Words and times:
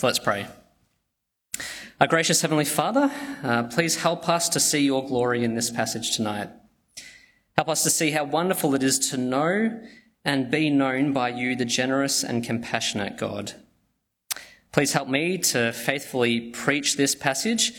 So 0.00 0.06
let's 0.06 0.18
pray. 0.18 0.46
Our 2.00 2.06
gracious 2.06 2.40
Heavenly 2.40 2.64
Father, 2.64 3.12
uh, 3.44 3.64
please 3.64 3.96
help 3.96 4.30
us 4.30 4.48
to 4.48 4.58
see 4.58 4.78
your 4.78 5.06
glory 5.06 5.44
in 5.44 5.56
this 5.56 5.68
passage 5.68 6.16
tonight. 6.16 6.48
Help 7.54 7.68
us 7.68 7.82
to 7.82 7.90
see 7.90 8.10
how 8.10 8.24
wonderful 8.24 8.74
it 8.74 8.82
is 8.82 8.98
to 9.10 9.18
know 9.18 9.78
and 10.24 10.50
be 10.50 10.70
known 10.70 11.12
by 11.12 11.28
you, 11.28 11.54
the 11.54 11.66
generous 11.66 12.24
and 12.24 12.42
compassionate 12.42 13.18
God. 13.18 13.52
Please 14.72 14.94
help 14.94 15.06
me 15.06 15.36
to 15.36 15.70
faithfully 15.70 16.48
preach 16.48 16.96
this 16.96 17.14
passage. 17.14 17.74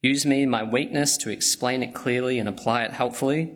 Use 0.00 0.24
me, 0.24 0.46
my 0.46 0.62
weakness, 0.62 1.16
to 1.16 1.30
explain 1.30 1.82
it 1.82 1.92
clearly 1.92 2.38
and 2.38 2.48
apply 2.48 2.84
it 2.84 2.92
helpfully. 2.92 3.52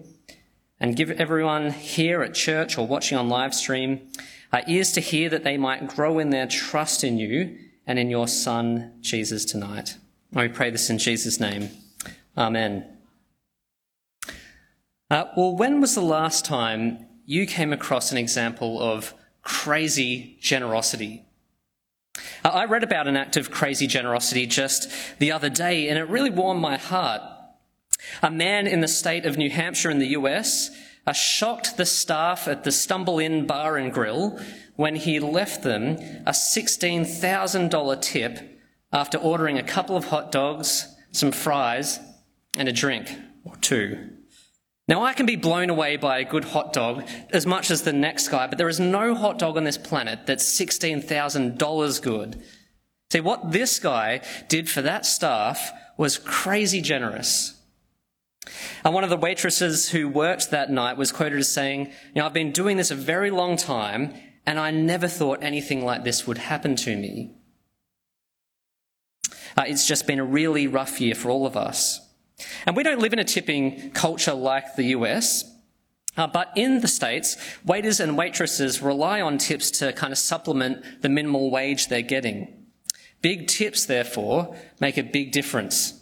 And 0.80 0.96
give 0.96 1.12
everyone 1.12 1.70
here 1.70 2.24
at 2.24 2.34
church 2.34 2.76
or 2.76 2.84
watching 2.84 3.16
on 3.16 3.28
live 3.28 3.54
stream 3.54 4.10
uh, 4.52 4.62
ears 4.66 4.90
to 4.90 5.00
hear 5.00 5.28
that 5.28 5.44
they 5.44 5.56
might 5.56 5.86
grow 5.86 6.18
in 6.18 6.30
their 6.30 6.48
trust 6.48 7.04
in 7.04 7.16
you 7.16 7.58
and 7.86 7.98
in 7.98 8.10
your 8.10 8.28
Son, 8.28 8.92
Jesus, 9.00 9.44
tonight. 9.44 9.96
we 10.32 10.48
pray 10.48 10.70
this 10.70 10.90
in 10.90 10.98
Jesus' 10.98 11.40
name. 11.40 11.70
Amen. 12.36 12.86
Uh, 15.10 15.26
well, 15.36 15.54
when 15.54 15.80
was 15.80 15.94
the 15.94 16.00
last 16.00 16.44
time 16.44 17.06
you 17.26 17.46
came 17.46 17.72
across 17.72 18.12
an 18.12 18.18
example 18.18 18.80
of 18.80 19.14
crazy 19.42 20.38
generosity? 20.40 21.24
Uh, 22.44 22.48
I 22.48 22.64
read 22.64 22.82
about 22.82 23.08
an 23.08 23.16
act 23.16 23.36
of 23.36 23.50
crazy 23.50 23.86
generosity 23.86 24.46
just 24.46 24.90
the 25.18 25.32
other 25.32 25.50
day, 25.50 25.88
and 25.88 25.98
it 25.98 26.08
really 26.08 26.30
warmed 26.30 26.60
my 26.60 26.76
heart. 26.76 27.20
A 28.22 28.30
man 28.30 28.66
in 28.66 28.80
the 28.80 28.88
state 28.88 29.26
of 29.26 29.36
New 29.36 29.50
Hampshire 29.50 29.90
in 29.90 29.98
the 29.98 30.08
US 30.08 30.70
uh, 31.06 31.12
shocked 31.12 31.76
the 31.76 31.86
staff 31.86 32.46
at 32.46 32.64
the 32.64 32.72
Stumble 32.72 33.18
Inn 33.18 33.46
Bar 33.46 33.76
and 33.76 33.92
Grill 33.92 34.38
when 34.76 34.96
he 34.96 35.20
left 35.20 35.62
them 35.62 35.96
a 36.26 36.32
$16,000 36.32 38.02
tip 38.02 38.60
after 38.92 39.18
ordering 39.18 39.58
a 39.58 39.62
couple 39.62 39.96
of 39.96 40.06
hot 40.06 40.30
dogs, 40.30 40.94
some 41.10 41.32
fries, 41.32 41.98
and 42.56 42.68
a 42.68 42.72
drink 42.72 43.10
or 43.44 43.56
two. 43.56 44.10
Now, 44.88 45.04
I 45.04 45.12
can 45.12 45.26
be 45.26 45.36
blown 45.36 45.70
away 45.70 45.96
by 45.96 46.18
a 46.18 46.24
good 46.24 46.44
hot 46.44 46.72
dog 46.72 47.08
as 47.30 47.46
much 47.46 47.70
as 47.70 47.82
the 47.82 47.92
next 47.92 48.28
guy, 48.28 48.46
but 48.46 48.58
there 48.58 48.68
is 48.68 48.80
no 48.80 49.14
hot 49.14 49.38
dog 49.38 49.56
on 49.56 49.64
this 49.64 49.78
planet 49.78 50.26
that's 50.26 50.60
$16,000 50.60 52.02
good. 52.02 52.42
See, 53.12 53.20
what 53.20 53.52
this 53.52 53.78
guy 53.78 54.22
did 54.48 54.68
for 54.68 54.82
that 54.82 55.06
staff 55.06 55.72
was 55.96 56.18
crazy 56.18 56.80
generous. 56.80 57.61
And 58.84 58.94
one 58.94 59.04
of 59.04 59.10
the 59.10 59.16
waitresses 59.16 59.90
who 59.90 60.08
worked 60.08 60.50
that 60.50 60.70
night 60.70 60.96
was 60.96 61.12
quoted 61.12 61.38
as 61.38 61.48
saying, 61.48 61.86
You 61.86 62.20
know, 62.20 62.26
I've 62.26 62.32
been 62.32 62.52
doing 62.52 62.76
this 62.76 62.90
a 62.90 62.96
very 62.96 63.30
long 63.30 63.56
time, 63.56 64.14
and 64.44 64.58
I 64.58 64.70
never 64.70 65.08
thought 65.08 65.42
anything 65.42 65.84
like 65.84 66.04
this 66.04 66.26
would 66.26 66.38
happen 66.38 66.74
to 66.76 66.96
me. 66.96 67.34
Uh, 69.56 69.64
it's 69.66 69.86
just 69.86 70.06
been 70.06 70.18
a 70.18 70.24
really 70.24 70.66
rough 70.66 71.00
year 71.00 71.14
for 71.14 71.30
all 71.30 71.46
of 71.46 71.56
us. 71.56 72.00
And 72.66 72.76
we 72.76 72.82
don't 72.82 73.00
live 73.00 73.12
in 73.12 73.18
a 73.18 73.24
tipping 73.24 73.90
culture 73.92 74.34
like 74.34 74.74
the 74.74 74.84
US. 74.84 75.44
Uh, 76.16 76.26
but 76.26 76.50
in 76.56 76.80
the 76.80 76.88
States, 76.88 77.36
waiters 77.64 78.00
and 78.00 78.18
waitresses 78.18 78.82
rely 78.82 79.20
on 79.20 79.38
tips 79.38 79.70
to 79.70 79.92
kind 79.92 80.12
of 80.12 80.18
supplement 80.18 81.02
the 81.02 81.08
minimal 81.08 81.50
wage 81.50 81.88
they're 81.88 82.02
getting. 82.02 82.66
Big 83.22 83.46
tips, 83.46 83.86
therefore, 83.86 84.56
make 84.80 84.98
a 84.98 85.02
big 85.02 85.32
difference. 85.32 86.00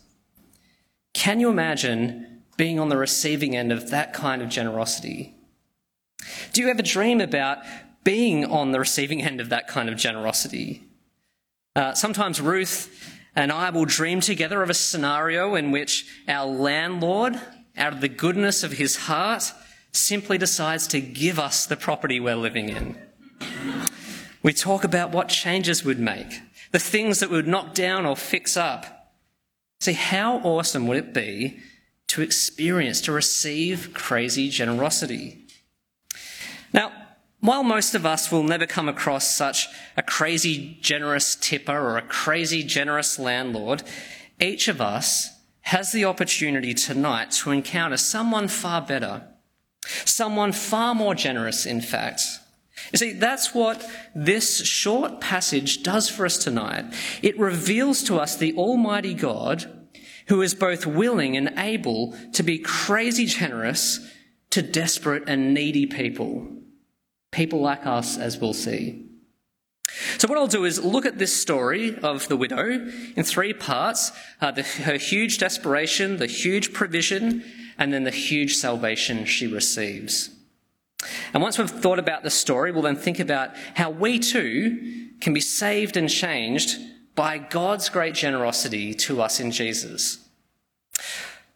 Can 1.12 1.38
you 1.38 1.50
imagine 1.50 2.29
being 2.60 2.78
on 2.78 2.90
the 2.90 2.96
receiving 2.98 3.56
end 3.56 3.72
of 3.72 3.88
that 3.88 4.12
kind 4.12 4.42
of 4.42 4.50
generosity? 4.50 5.34
Do 6.52 6.60
you 6.60 6.68
ever 6.68 6.82
dream 6.82 7.22
about 7.22 7.56
being 8.04 8.44
on 8.44 8.72
the 8.72 8.78
receiving 8.78 9.22
end 9.22 9.40
of 9.40 9.48
that 9.48 9.66
kind 9.66 9.88
of 9.88 9.96
generosity? 9.96 10.82
Uh, 11.74 11.94
sometimes 11.94 12.38
Ruth 12.38 13.16
and 13.34 13.50
I 13.50 13.70
will 13.70 13.86
dream 13.86 14.20
together 14.20 14.62
of 14.62 14.68
a 14.68 14.74
scenario 14.74 15.54
in 15.54 15.70
which 15.70 16.04
our 16.28 16.44
landlord, 16.44 17.40
out 17.78 17.94
of 17.94 18.02
the 18.02 18.10
goodness 18.10 18.62
of 18.62 18.72
his 18.72 18.94
heart, 18.94 19.54
simply 19.92 20.36
decides 20.36 20.86
to 20.88 21.00
give 21.00 21.38
us 21.38 21.64
the 21.64 21.78
property 21.78 22.20
we're 22.20 22.36
living 22.36 22.68
in. 22.68 22.94
We 24.42 24.52
talk 24.52 24.84
about 24.84 25.12
what 25.12 25.28
changes 25.30 25.82
we'd 25.82 25.98
make, 25.98 26.42
the 26.72 26.78
things 26.78 27.20
that 27.20 27.30
we 27.30 27.36
would 27.36 27.48
knock 27.48 27.72
down 27.72 28.04
or 28.04 28.16
fix 28.16 28.54
up. 28.54 29.14
See, 29.80 29.94
how 29.94 30.40
awesome 30.40 30.86
would 30.88 30.98
it 30.98 31.14
be 31.14 31.58
to 32.10 32.22
experience, 32.22 33.00
to 33.02 33.12
receive 33.12 33.94
crazy 33.94 34.48
generosity? 34.48 35.46
Now, 36.72 36.92
while 37.40 37.62
most 37.62 37.94
of 37.94 38.04
us 38.04 38.30
will 38.30 38.42
never 38.42 38.66
come 38.66 38.88
across 38.88 39.34
such 39.34 39.68
a 39.96 40.02
crazy 40.02 40.76
generous 40.80 41.36
tipper 41.36 41.78
or 41.78 41.96
a 41.96 42.02
crazy 42.02 42.62
generous 42.62 43.18
landlord, 43.18 43.82
each 44.40 44.68
of 44.68 44.80
us 44.80 45.30
has 45.62 45.92
the 45.92 46.04
opportunity 46.04 46.74
tonight 46.74 47.30
to 47.30 47.50
encounter 47.50 47.96
someone 47.96 48.48
far 48.48 48.82
better, 48.82 49.22
someone 50.04 50.52
far 50.52 50.94
more 50.94 51.14
generous, 51.14 51.64
in 51.64 51.80
fact. 51.80 52.22
You 52.92 52.98
see, 52.98 53.12
that's 53.12 53.54
what 53.54 53.88
this 54.14 54.66
short 54.66 55.20
passage 55.20 55.82
does 55.82 56.08
for 56.08 56.26
us 56.26 56.38
tonight. 56.38 56.86
It 57.22 57.38
reveals 57.38 58.02
to 58.04 58.16
us 58.16 58.36
the 58.36 58.54
Almighty 58.54 59.14
God 59.14 59.79
who 60.30 60.40
is 60.40 60.54
both 60.54 60.86
willing 60.86 61.36
and 61.36 61.52
able 61.58 62.16
to 62.32 62.42
be 62.42 62.58
crazy 62.58 63.26
generous 63.26 64.00
to 64.48 64.62
desperate 64.62 65.24
and 65.26 65.52
needy 65.52 65.86
people 65.86 66.48
people 67.32 67.60
like 67.60 67.86
us, 67.86 68.18
as 68.18 68.38
we'll 68.38 68.52
see. 68.52 69.06
So, 70.18 70.28
what 70.28 70.38
I'll 70.38 70.46
do 70.46 70.64
is 70.64 70.82
look 70.84 71.06
at 71.06 71.18
this 71.18 71.34
story 71.34 71.96
of 71.98 72.28
the 72.28 72.36
widow 72.36 72.88
in 73.16 73.24
three 73.24 73.52
parts 73.52 74.12
uh, 74.40 74.52
the, 74.52 74.62
her 74.62 74.96
huge 74.96 75.38
desperation, 75.38 76.18
the 76.18 76.26
huge 76.26 76.72
provision, 76.72 77.44
and 77.78 77.92
then 77.92 78.04
the 78.04 78.10
huge 78.10 78.54
salvation 78.54 79.24
she 79.24 79.46
receives. 79.46 80.30
And 81.32 81.42
once 81.42 81.58
we've 81.58 81.70
thought 81.70 81.98
about 81.98 82.22
the 82.22 82.30
story, 82.30 82.70
we'll 82.70 82.82
then 82.82 82.96
think 82.96 83.18
about 83.18 83.50
how 83.74 83.90
we 83.90 84.18
too 84.18 85.08
can 85.20 85.34
be 85.34 85.40
saved 85.40 85.96
and 85.96 86.08
changed 86.08 86.78
by 87.14 87.38
God's 87.38 87.88
great 87.88 88.14
generosity 88.14 88.94
to 88.94 89.20
us 89.20 89.40
in 89.40 89.50
Jesus. 89.50 90.18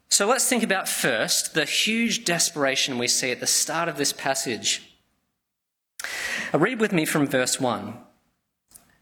So 0.09 0.27
let's 0.27 0.49
think 0.49 0.63
about 0.63 0.89
first 0.89 1.55
the 1.55 1.65
huge 1.65 2.25
desperation 2.25 2.99
we 2.99 3.09
see 3.09 3.33
at 3.33 3.41
the 3.41 3.47
start 3.47 3.89
of 3.89 3.97
this 3.97 4.13
passage. 4.13 4.95
Uh, 6.53 6.59
read 6.59 6.81
with 6.81 6.93
me 6.93 7.05
from 7.05 7.27
verse 7.27 7.61
1. 7.61 7.95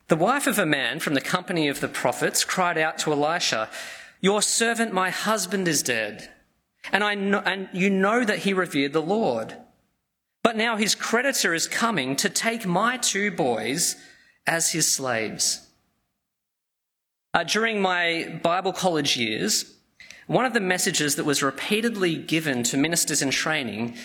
The 0.08 0.16
wife 0.16 0.46
of 0.46 0.58
a 0.58 0.66
man 0.66 1.00
from 1.00 1.14
the 1.14 1.20
company 1.20 1.68
of 1.68 1.80
the 1.80 1.88
prophets 1.88 2.44
cried 2.44 2.78
out 2.78 2.98
to 2.98 3.12
Elisha, 3.12 3.68
Your 4.20 4.42
servant, 4.42 4.92
my 4.92 5.10
husband, 5.10 5.68
is 5.68 5.82
dead. 5.82 6.30
And, 6.92 7.04
I 7.04 7.14
know, 7.14 7.42
and 7.44 7.68
you 7.72 7.90
know 7.90 8.24
that 8.24 8.40
he 8.40 8.52
revered 8.52 8.92
the 8.92 9.02
Lord. 9.02 9.56
But 10.42 10.56
now 10.56 10.76
his 10.76 10.94
creditor 10.94 11.54
is 11.54 11.68
coming 11.68 12.16
to 12.16 12.28
take 12.28 12.66
my 12.66 12.96
two 12.96 13.30
boys 13.30 13.96
as 14.46 14.72
his 14.72 14.90
slaves. 14.90 15.61
Uh, 17.34 17.42
during 17.44 17.80
my 17.80 18.40
Bible 18.42 18.74
college 18.74 19.16
years, 19.16 19.74
one 20.26 20.44
of 20.44 20.52
the 20.52 20.60
messages 20.60 21.16
that 21.16 21.24
was 21.24 21.42
repeatedly 21.42 22.14
given 22.16 22.62
to 22.64 22.76
ministers 22.76 23.22
in 23.22 23.30
training 23.30 23.96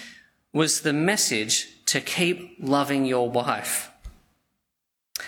was 0.53 0.81
the 0.81 0.93
message 0.93 1.67
to 1.87 1.99
keep 1.99 2.55
loving 2.59 3.05
your 3.05 3.29
wife. 3.29 3.91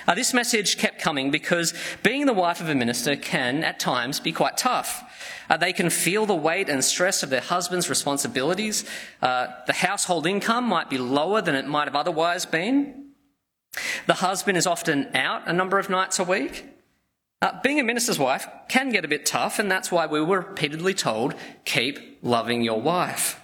Uh, 0.08 0.16
this 0.16 0.34
message 0.34 0.78
kept 0.78 1.02
coming 1.02 1.30
because 1.30 1.74
being 2.02 2.26
the 2.26 2.34
wife 2.34 2.62
of 2.62 2.70
a 2.70 2.76
minister 2.76 3.18
can, 3.18 3.66
at 3.66 3.82
times, 3.82 4.22
be 4.22 4.32
quite 4.32 4.56
tough. 4.56 5.04
Uh, 5.50 5.58
they 5.58 5.74
can 5.74 5.90
feel 5.90 6.26
the 6.26 6.36
weight 6.36 6.70
and 6.70 6.86
stress 6.86 7.22
of 7.22 7.30
their 7.30 7.42
husband's 7.42 7.90
responsibilities. 7.90 8.86
Uh, 9.22 9.48
the 9.68 9.74
household 9.74 10.26
income 10.26 10.64
might 10.64 10.90
be 10.90 10.98
lower 10.98 11.42
than 11.42 11.54
it 11.54 11.68
might 11.68 11.86
have 11.86 11.98
otherwise 11.98 12.46
been. 12.46 13.12
The 14.08 14.16
husband 14.16 14.58
is 14.58 14.66
often 14.66 15.14
out 15.14 15.48
a 15.48 15.54
number 15.54 15.78
of 15.78 15.90
nights 15.90 16.18
a 16.18 16.24
week. 16.24 16.66
Uh, 17.42 17.60
being 17.62 17.80
a 17.80 17.84
minister's 17.84 18.20
wife 18.20 18.48
can 18.68 18.90
get 18.90 19.06
a 19.06 19.08
bit 19.08 19.26
tough, 19.26 19.60
and 19.60 19.72
that's 19.72 19.92
why 19.92 20.06
we 20.06 20.22
were 20.22 20.42
repeatedly 20.42 20.94
told 20.94 21.34
keep 21.64 22.20
loving 22.22 22.62
your 22.62 22.82
wife. 22.82 23.40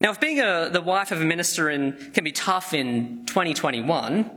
Now, 0.00 0.12
if 0.12 0.20
being 0.20 0.40
a, 0.40 0.70
the 0.72 0.80
wife 0.80 1.10
of 1.10 1.20
a 1.20 1.24
minister 1.24 1.68
in, 1.68 2.12
can 2.12 2.24
be 2.24 2.32
tough 2.32 2.72
in 2.72 3.26
2021, 3.26 4.30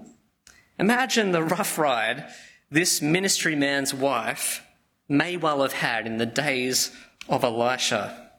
imagine 0.79 1.31
the 1.31 1.43
rough 1.43 1.77
ride 1.77 2.25
this 2.71 3.03
ministry 3.03 3.55
man's 3.55 3.93
wife 3.93 4.65
may 5.07 5.37
well 5.37 5.61
have 5.61 5.73
had 5.73 6.07
in 6.07 6.17
the 6.17 6.25
days 6.25 6.91
of 7.29 7.43
Elisha. 7.43 8.31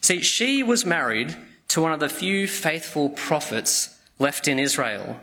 See, 0.00 0.20
she 0.20 0.64
was 0.64 0.84
married 0.84 1.36
to 1.68 1.80
one 1.80 1.92
of 1.92 2.00
the 2.00 2.08
few 2.08 2.48
faithful 2.48 3.08
prophets 3.10 3.98
left 4.18 4.48
in 4.48 4.58
Israel. 4.58 5.20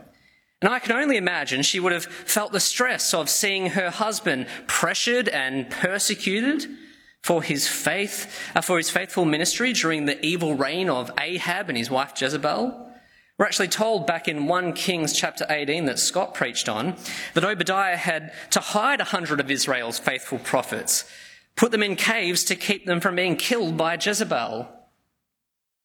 And 0.62 0.70
I 0.70 0.78
can 0.78 0.92
only 0.92 1.16
imagine 1.16 1.62
she 1.62 1.80
would 1.80 1.90
have 1.90 2.04
felt 2.04 2.52
the 2.52 2.60
stress 2.60 3.12
of 3.12 3.28
seeing 3.28 3.70
her 3.70 3.90
husband 3.90 4.46
pressured 4.68 5.28
and 5.28 5.68
persecuted 5.68 6.66
for 7.20 7.42
his 7.42 7.66
faith, 7.66 8.32
uh, 8.54 8.60
for 8.60 8.76
his 8.76 8.88
faithful 8.88 9.24
ministry 9.24 9.72
during 9.72 10.06
the 10.06 10.24
evil 10.24 10.54
reign 10.54 10.88
of 10.88 11.10
Ahab 11.18 11.68
and 11.68 11.76
his 11.76 11.90
wife 11.90 12.12
Jezebel. 12.16 12.90
We're 13.38 13.46
actually 13.46 13.68
told 13.68 14.06
back 14.06 14.28
in 14.28 14.46
1 14.46 14.72
Kings 14.74 15.12
chapter 15.12 15.44
18 15.50 15.86
that 15.86 15.98
Scott 15.98 16.32
preached 16.32 16.68
on 16.68 16.94
that 17.34 17.44
Obadiah 17.44 17.96
had 17.96 18.32
to 18.50 18.60
hide 18.60 19.00
a 19.00 19.04
hundred 19.04 19.40
of 19.40 19.50
Israel's 19.50 19.98
faithful 19.98 20.38
prophets, 20.38 21.10
put 21.56 21.72
them 21.72 21.82
in 21.82 21.96
caves 21.96 22.44
to 22.44 22.54
keep 22.54 22.86
them 22.86 23.00
from 23.00 23.16
being 23.16 23.34
killed 23.34 23.76
by 23.76 23.98
Jezebel. 24.00 24.68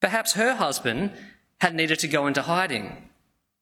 Perhaps 0.01 0.33
her 0.33 0.53
husband 0.53 1.13
had 1.61 1.73
needed 1.73 1.97
to 1.99 2.07
go 2.07 2.27
into 2.27 2.43
hiding 2.43 3.06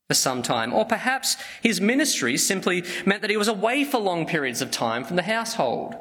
for 0.07 0.13
some 0.13 0.43
time, 0.43 0.73
or 0.73 0.85
perhaps 0.85 1.37
his 1.61 1.81
ministry 1.81 2.37
simply 2.37 2.83
meant 3.05 3.21
that 3.21 3.31
he 3.31 3.37
was 3.37 3.47
away 3.47 3.83
for 3.83 3.99
long 3.99 4.25
periods 4.25 4.61
of 4.61 4.69
time 4.71 5.03
from 5.03 5.15
the 5.15 5.23
household. 5.23 5.95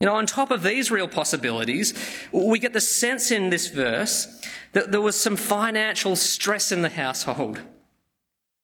You 0.00 0.06
know, 0.06 0.14
on 0.14 0.26
top 0.26 0.50
of 0.50 0.62
these 0.62 0.90
real 0.90 1.08
possibilities, 1.08 1.94
we 2.32 2.58
get 2.58 2.72
the 2.72 2.80
sense 2.80 3.30
in 3.30 3.50
this 3.50 3.68
verse 3.68 4.42
that 4.72 4.92
there 4.92 5.00
was 5.00 5.18
some 5.18 5.36
financial 5.36 6.16
stress 6.16 6.70
in 6.70 6.82
the 6.82 6.90
household. 6.90 7.62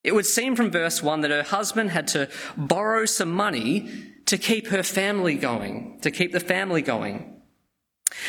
It 0.05 0.15
would 0.15 0.27
seem 0.27 0.57
from 0.57 0.71
verse 0.71 1.03
1 1.03 1.21
that 1.21 1.31
her 1.31 1.45
husband 1.45 1.91
had 1.91 2.09
to 2.09 2.29
borrow 2.57 3.07
some 3.07 3.33
money 3.33 3.89
to 4.27 4.37
keep 4.37 4.67
her 4.67 4.83
family 4.83 5.37
going, 5.37 6.01
to 6.03 6.11
keep 6.11 6.33
the 6.33 6.41
family 6.41 6.83
going. 6.83 7.41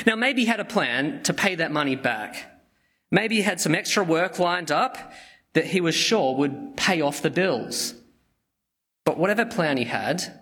Now, 0.05 0.15
maybe 0.15 0.41
he 0.41 0.47
had 0.47 0.59
a 0.59 0.65
plan 0.65 1.23
to 1.23 1.33
pay 1.33 1.55
that 1.55 1.71
money 1.71 1.95
back. 1.95 2.61
Maybe 3.11 3.37
he 3.37 3.41
had 3.41 3.59
some 3.59 3.75
extra 3.75 4.03
work 4.03 4.39
lined 4.39 4.71
up 4.71 5.11
that 5.53 5.65
he 5.65 5.81
was 5.81 5.95
sure 5.95 6.35
would 6.35 6.75
pay 6.75 7.01
off 7.01 7.21
the 7.21 7.29
bills. 7.29 7.94
But 9.05 9.17
whatever 9.17 9.45
plan 9.45 9.77
he 9.77 9.85
had, 9.85 10.39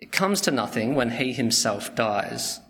it 0.00 0.12
comes 0.12 0.40
to 0.42 0.50
nothing 0.50 0.94
when 0.94 1.10
he 1.10 1.32
himself 1.32 1.94
dies. 1.94 2.60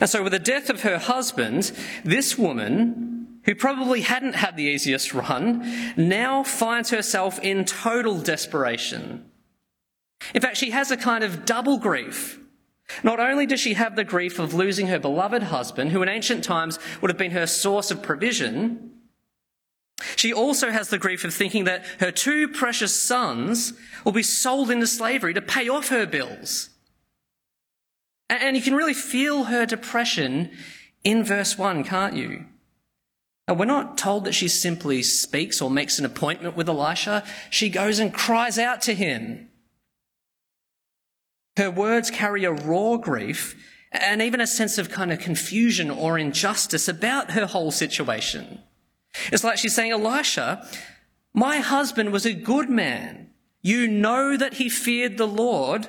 And 0.00 0.08
so, 0.08 0.22
with 0.22 0.32
the 0.32 0.38
death 0.38 0.70
of 0.70 0.82
her 0.82 0.98
husband, 0.98 1.72
this 2.04 2.36
woman, 2.36 3.38
who 3.44 3.54
probably 3.54 4.02
hadn't 4.02 4.34
had 4.34 4.56
the 4.56 4.64
easiest 4.64 5.14
run, 5.14 5.94
now 5.96 6.42
finds 6.42 6.90
herself 6.90 7.38
in 7.40 7.64
total 7.64 8.18
desperation. 8.20 9.30
In 10.34 10.42
fact, 10.42 10.56
she 10.56 10.70
has 10.70 10.90
a 10.90 10.96
kind 10.96 11.22
of 11.22 11.44
double 11.44 11.78
grief. 11.78 12.40
Not 13.02 13.20
only 13.20 13.46
does 13.46 13.60
she 13.60 13.74
have 13.74 13.96
the 13.96 14.04
grief 14.04 14.38
of 14.38 14.54
losing 14.54 14.88
her 14.88 14.98
beloved 14.98 15.44
husband, 15.44 15.92
who 15.92 16.02
in 16.02 16.08
ancient 16.08 16.42
times 16.42 16.78
would 17.00 17.10
have 17.10 17.18
been 17.18 17.30
her 17.32 17.46
source 17.46 17.90
of 17.90 18.02
provision, 18.02 18.97
she 20.18 20.32
also 20.32 20.72
has 20.72 20.88
the 20.88 20.98
grief 20.98 21.22
of 21.24 21.32
thinking 21.32 21.62
that 21.64 21.84
her 22.00 22.10
two 22.10 22.48
precious 22.48 22.92
sons 22.92 23.72
will 24.04 24.10
be 24.10 24.24
sold 24.24 24.68
into 24.68 24.88
slavery 24.88 25.32
to 25.32 25.40
pay 25.40 25.68
off 25.68 25.90
her 25.90 26.06
bills. 26.06 26.70
And 28.28 28.56
you 28.56 28.62
can 28.62 28.74
really 28.74 28.94
feel 28.94 29.44
her 29.44 29.64
depression 29.64 30.50
in 31.04 31.22
verse 31.22 31.56
1, 31.56 31.84
can't 31.84 32.16
you? 32.16 32.46
And 33.46 33.60
we're 33.60 33.66
not 33.66 33.96
told 33.96 34.24
that 34.24 34.34
she 34.34 34.48
simply 34.48 35.04
speaks 35.04 35.62
or 35.62 35.70
makes 35.70 36.00
an 36.00 36.04
appointment 36.04 36.56
with 36.56 36.68
Elisha. 36.68 37.22
She 37.48 37.70
goes 37.70 38.00
and 38.00 38.12
cries 38.12 38.58
out 38.58 38.82
to 38.82 38.94
him. 38.94 39.48
Her 41.56 41.70
words 41.70 42.10
carry 42.10 42.42
a 42.42 42.50
raw 42.50 42.96
grief 42.96 43.54
and 43.92 44.20
even 44.20 44.40
a 44.40 44.48
sense 44.48 44.78
of 44.78 44.90
kind 44.90 45.12
of 45.12 45.20
confusion 45.20 45.92
or 45.92 46.18
injustice 46.18 46.88
about 46.88 47.30
her 47.30 47.46
whole 47.46 47.70
situation. 47.70 48.62
It's 49.32 49.44
like 49.44 49.58
she's 49.58 49.74
saying, 49.74 49.92
Elisha, 49.92 50.66
my 51.34 51.58
husband 51.58 52.10
was 52.10 52.26
a 52.26 52.32
good 52.32 52.68
man. 52.68 53.30
You 53.62 53.88
know 53.88 54.36
that 54.36 54.54
he 54.54 54.68
feared 54.68 55.18
the 55.18 55.26
Lord, 55.26 55.88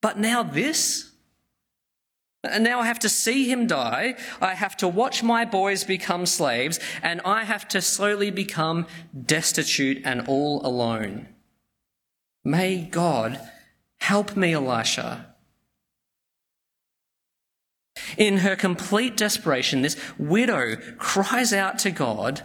but 0.00 0.18
now 0.18 0.42
this? 0.42 1.10
And 2.42 2.62
now 2.62 2.80
I 2.80 2.86
have 2.86 2.98
to 3.00 3.08
see 3.08 3.50
him 3.50 3.66
die. 3.66 4.16
I 4.40 4.54
have 4.54 4.76
to 4.78 4.88
watch 4.88 5.22
my 5.22 5.44
boys 5.44 5.84
become 5.84 6.26
slaves, 6.26 6.78
and 7.02 7.20
I 7.24 7.44
have 7.44 7.66
to 7.68 7.80
slowly 7.80 8.30
become 8.30 8.86
destitute 9.26 10.02
and 10.04 10.28
all 10.28 10.64
alone. 10.64 11.28
May 12.44 12.82
God 12.84 13.40
help 13.98 14.36
me, 14.36 14.52
Elisha. 14.52 15.33
In 18.16 18.38
her 18.38 18.56
complete 18.56 19.16
desperation, 19.16 19.82
this 19.82 19.96
widow 20.18 20.76
cries 20.98 21.52
out 21.52 21.78
to 21.80 21.90
God 21.90 22.42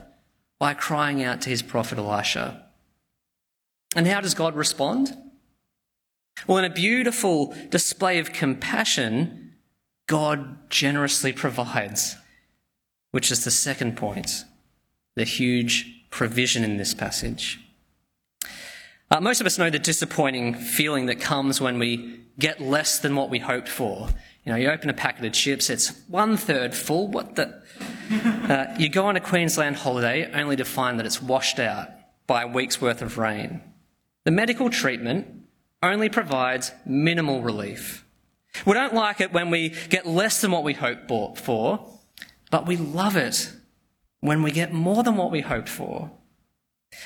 by 0.59 0.73
crying 0.73 1.23
out 1.23 1.41
to 1.41 1.49
his 1.49 1.61
prophet 1.61 1.97
Elisha. 1.97 2.65
And 3.95 4.07
how 4.07 4.21
does 4.21 4.33
God 4.33 4.55
respond? 4.55 5.15
Well, 6.47 6.59
in 6.59 6.65
a 6.65 6.73
beautiful 6.73 7.55
display 7.69 8.19
of 8.19 8.33
compassion, 8.33 9.55
God 10.07 10.69
generously 10.69 11.33
provides, 11.33 12.15
which 13.11 13.31
is 13.31 13.43
the 13.43 13.51
second 13.51 13.97
point, 13.97 14.45
the 15.15 15.23
huge 15.23 16.07
provision 16.09 16.63
in 16.63 16.77
this 16.77 16.93
passage. 16.93 17.59
Uh, 19.11 19.19
most 19.19 19.41
of 19.41 19.47
us 19.47 19.57
know 19.57 19.69
the 19.69 19.79
disappointing 19.79 20.53
feeling 20.53 21.07
that 21.07 21.19
comes 21.19 21.59
when 21.59 21.79
we 21.79 22.21
get 22.37 22.61
less 22.61 22.99
than 22.99 23.15
what 23.15 23.29
we 23.29 23.39
hoped 23.39 23.67
for. 23.67 24.09
You 24.45 24.53
know, 24.53 24.57
you 24.57 24.69
open 24.69 24.89
a 24.89 24.93
packet 24.93 25.25
of 25.25 25.33
chips, 25.33 25.69
it's 25.69 25.89
one 26.07 26.37
third 26.37 26.73
full. 26.73 27.07
What 27.07 27.35
the? 27.35 27.61
Uh, 28.11 28.73
you 28.79 28.89
go 28.89 29.05
on 29.05 29.15
a 29.15 29.19
Queensland 29.19 29.75
holiday 29.75 30.31
only 30.33 30.55
to 30.55 30.65
find 30.65 30.97
that 30.99 31.05
it's 31.05 31.21
washed 31.21 31.59
out 31.59 31.89
by 32.25 32.43
a 32.43 32.47
week's 32.47 32.81
worth 32.81 33.01
of 33.01 33.17
rain. 33.17 33.61
The 34.23 34.31
medical 34.31 34.69
treatment 34.69 35.27
only 35.83 36.09
provides 36.09 36.71
minimal 36.85 37.41
relief. 37.41 38.05
We 38.65 38.73
don't 38.73 38.93
like 38.93 39.21
it 39.21 39.31
when 39.31 39.49
we 39.49 39.69
get 39.89 40.05
less 40.05 40.41
than 40.41 40.51
what 40.51 40.63
we 40.63 40.73
hoped 40.73 41.09
for, 41.37 41.87
but 42.49 42.65
we 42.65 42.77
love 42.77 43.15
it 43.15 43.51
when 44.21 44.43
we 44.43 44.51
get 44.51 44.73
more 44.73 45.03
than 45.03 45.15
what 45.15 45.31
we 45.31 45.41
hoped 45.41 45.69
for. 45.69 46.11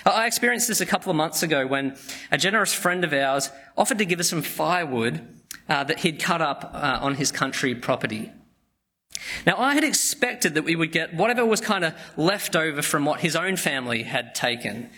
I 0.05 0.25
experienced 0.25 0.69
this 0.69 0.81
a 0.81 0.85
couple 0.85 1.09
of 1.09 1.17
months 1.17 1.43
ago 1.43 1.67
when 1.67 1.97
a 2.31 2.37
generous 2.37 2.73
friend 2.73 3.03
of 3.03 3.13
ours 3.13 3.51
offered 3.77 3.97
to 3.97 4.05
give 4.05 4.19
us 4.19 4.29
some 4.29 4.41
firewood 4.41 5.41
uh, 5.69 5.83
that 5.83 5.99
he'd 5.99 6.19
cut 6.19 6.41
up 6.41 6.71
uh, 6.73 6.99
on 7.01 7.15
his 7.15 7.31
country 7.31 7.75
property. 7.75 8.31
Now, 9.45 9.57
I 9.57 9.75
had 9.75 9.83
expected 9.83 10.55
that 10.55 10.63
we 10.63 10.75
would 10.75 10.91
get 10.91 11.13
whatever 11.13 11.45
was 11.45 11.61
kind 11.61 11.85
of 11.85 11.93
left 12.17 12.55
over 12.55 12.81
from 12.81 13.05
what 13.05 13.21
his 13.21 13.35
own 13.35 13.55
family 13.55 14.03
had 14.03 14.35
taken. 14.35 14.89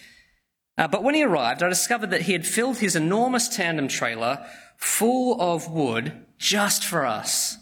Uh, 0.77 0.87
but 0.87 1.03
when 1.03 1.15
he 1.15 1.23
arrived, 1.23 1.63
I 1.63 1.69
discovered 1.69 2.11
that 2.11 2.23
he 2.23 2.33
had 2.33 2.45
filled 2.45 2.79
his 2.79 2.95
enormous 2.95 3.47
tandem 3.47 3.87
trailer 3.87 4.45
full 4.77 5.39
of 5.41 5.69
wood 5.69 6.25
just 6.37 6.83
for 6.83 7.05
us. 7.05 7.57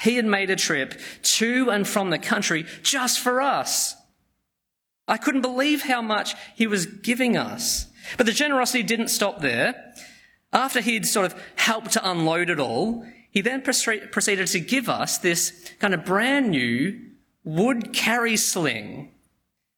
He 0.00 0.16
had 0.16 0.26
made 0.26 0.50
a 0.50 0.56
trip 0.56 1.00
to 1.22 1.70
and 1.70 1.88
from 1.88 2.10
the 2.10 2.18
country 2.18 2.66
just 2.82 3.18
for 3.18 3.40
us. 3.40 3.94
I 5.08 5.16
couldn't 5.16 5.40
believe 5.40 5.82
how 5.82 6.02
much 6.02 6.34
he 6.54 6.66
was 6.66 6.86
giving 6.86 7.36
us. 7.36 7.86
But 8.16 8.26
the 8.26 8.32
generosity 8.32 8.82
didn't 8.82 9.08
stop 9.08 9.40
there. 9.40 9.94
After 10.56 10.80
he'd 10.80 11.04
sort 11.06 11.26
of 11.26 11.44
helped 11.56 11.92
to 11.92 12.10
unload 12.10 12.48
it 12.48 12.58
all, 12.58 13.04
he 13.30 13.42
then 13.42 13.60
proceeded 13.60 14.46
to 14.46 14.60
give 14.60 14.88
us 14.88 15.18
this 15.18 15.70
kind 15.78 15.92
of 15.92 16.06
brand 16.06 16.48
new 16.48 16.98
wood 17.44 17.92
carry 17.92 18.38
sling. 18.38 19.12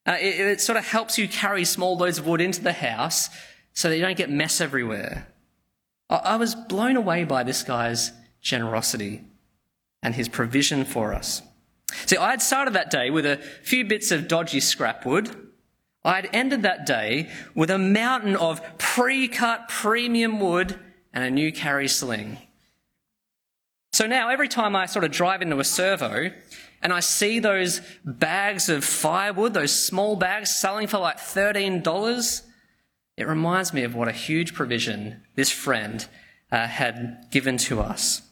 Uh, 0.06 0.16
it, 0.20 0.38
it 0.38 0.60
sort 0.60 0.78
of 0.78 0.86
helps 0.86 1.18
you 1.18 1.26
carry 1.26 1.64
small 1.64 1.96
loads 1.96 2.18
of 2.18 2.28
wood 2.28 2.40
into 2.40 2.62
the 2.62 2.72
house 2.72 3.28
so 3.72 3.88
that 3.88 3.96
you 3.96 4.02
don't 4.02 4.16
get 4.16 4.30
mess 4.30 4.60
everywhere. 4.60 5.26
I, 6.08 6.14
I 6.16 6.36
was 6.36 6.54
blown 6.54 6.96
away 6.96 7.24
by 7.24 7.42
this 7.42 7.64
guy's 7.64 8.12
generosity 8.40 9.24
and 10.00 10.14
his 10.14 10.28
provision 10.28 10.84
for 10.84 11.12
us. 11.12 11.42
See, 12.06 12.16
I 12.16 12.30
had 12.30 12.40
started 12.40 12.74
that 12.74 12.90
day 12.90 13.10
with 13.10 13.26
a 13.26 13.38
few 13.64 13.84
bits 13.84 14.12
of 14.12 14.28
dodgy 14.28 14.60
scrap 14.60 15.04
wood 15.04 15.47
I 16.04 16.16
had 16.16 16.30
ended 16.32 16.62
that 16.62 16.86
day 16.86 17.28
with 17.54 17.70
a 17.70 17.78
mountain 17.78 18.36
of 18.36 18.60
pre 18.78 19.28
cut 19.28 19.68
premium 19.68 20.40
wood 20.40 20.78
and 21.12 21.24
a 21.24 21.30
new 21.30 21.52
carry 21.52 21.88
sling. 21.88 22.38
So 23.92 24.06
now, 24.06 24.28
every 24.28 24.48
time 24.48 24.76
I 24.76 24.86
sort 24.86 25.04
of 25.04 25.10
drive 25.10 25.42
into 25.42 25.58
a 25.58 25.64
servo 25.64 26.30
and 26.82 26.92
I 26.92 27.00
see 27.00 27.40
those 27.40 27.80
bags 28.04 28.68
of 28.68 28.84
firewood, 28.84 29.54
those 29.54 29.74
small 29.74 30.14
bags 30.14 30.54
selling 30.54 30.86
for 30.86 30.98
like 30.98 31.18
$13, 31.18 32.42
it 33.16 33.26
reminds 33.26 33.72
me 33.72 33.82
of 33.82 33.94
what 33.94 34.06
a 34.06 34.12
huge 34.12 34.54
provision 34.54 35.22
this 35.34 35.50
friend 35.50 36.06
uh, 36.52 36.66
had 36.68 37.26
given 37.30 37.56
to 37.58 37.80
us. 37.80 38.22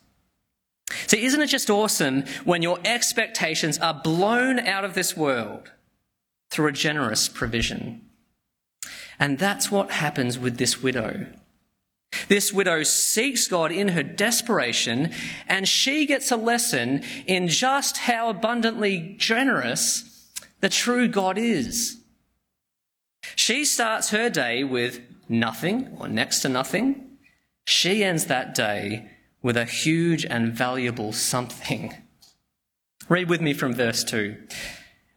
See, 1.09 1.25
isn't 1.25 1.41
it 1.41 1.49
just 1.49 1.69
awesome 1.69 2.23
when 2.45 2.63
your 2.63 2.79
expectations 2.85 3.79
are 3.79 3.95
blown 3.95 4.61
out 4.61 4.85
of 4.85 4.95
this 4.95 5.17
world? 5.17 5.73
Through 6.51 6.69
a 6.69 6.73
generous 6.73 7.29
provision. 7.29 8.03
And 9.19 9.39
that's 9.39 9.71
what 9.71 9.91
happens 9.91 10.39
with 10.39 10.59
this 10.59 10.83
widow. 10.83 11.27
This 12.29 12.53
widow 12.53 12.83
seeks 12.83 13.49
God 13.49 13.73
in 13.73 13.89
her 13.89 14.03
desperation, 14.03 15.13
and 15.49 15.69
she 15.69 16.07
gets 16.07 16.31
a 16.31 16.37
lesson 16.37 17.03
in 17.27 17.49
just 17.49 17.99
how 17.99 18.29
abundantly 18.29 19.17
generous 19.19 20.31
the 20.61 20.69
true 20.69 21.09
God 21.09 21.39
is. 21.39 21.99
She 23.35 23.65
starts 23.65 24.11
her 24.11 24.31
day 24.31 24.65
with 24.65 25.01
nothing 25.29 25.97
or 25.99 26.09
next 26.09 26.41
to 26.41 26.49
nothing. 26.49 27.19
She 27.65 28.05
ends 28.05 28.27
that 28.27 28.55
day 28.55 29.11
with 29.43 29.57
a 29.57 29.65
huge 29.65 30.25
and 30.25 30.53
valuable 30.53 31.13
something. 31.13 31.95
Read 33.09 33.29
with 33.29 33.41
me 33.41 33.53
from 33.53 33.75
verse 33.75 34.05
2. 34.05 34.37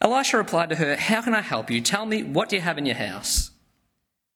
Elisha 0.02 0.38
replied 0.38 0.70
to 0.70 0.76
her, 0.76 0.96
How 0.96 1.22
can 1.22 1.34
I 1.34 1.42
help 1.42 1.70
you? 1.70 1.82
Tell 1.82 2.06
me, 2.06 2.24
what 2.24 2.50
do 2.50 2.56
you 2.56 2.62
have 2.62 2.78
in 2.78 2.86
your 2.86 2.96
house? 2.96 3.52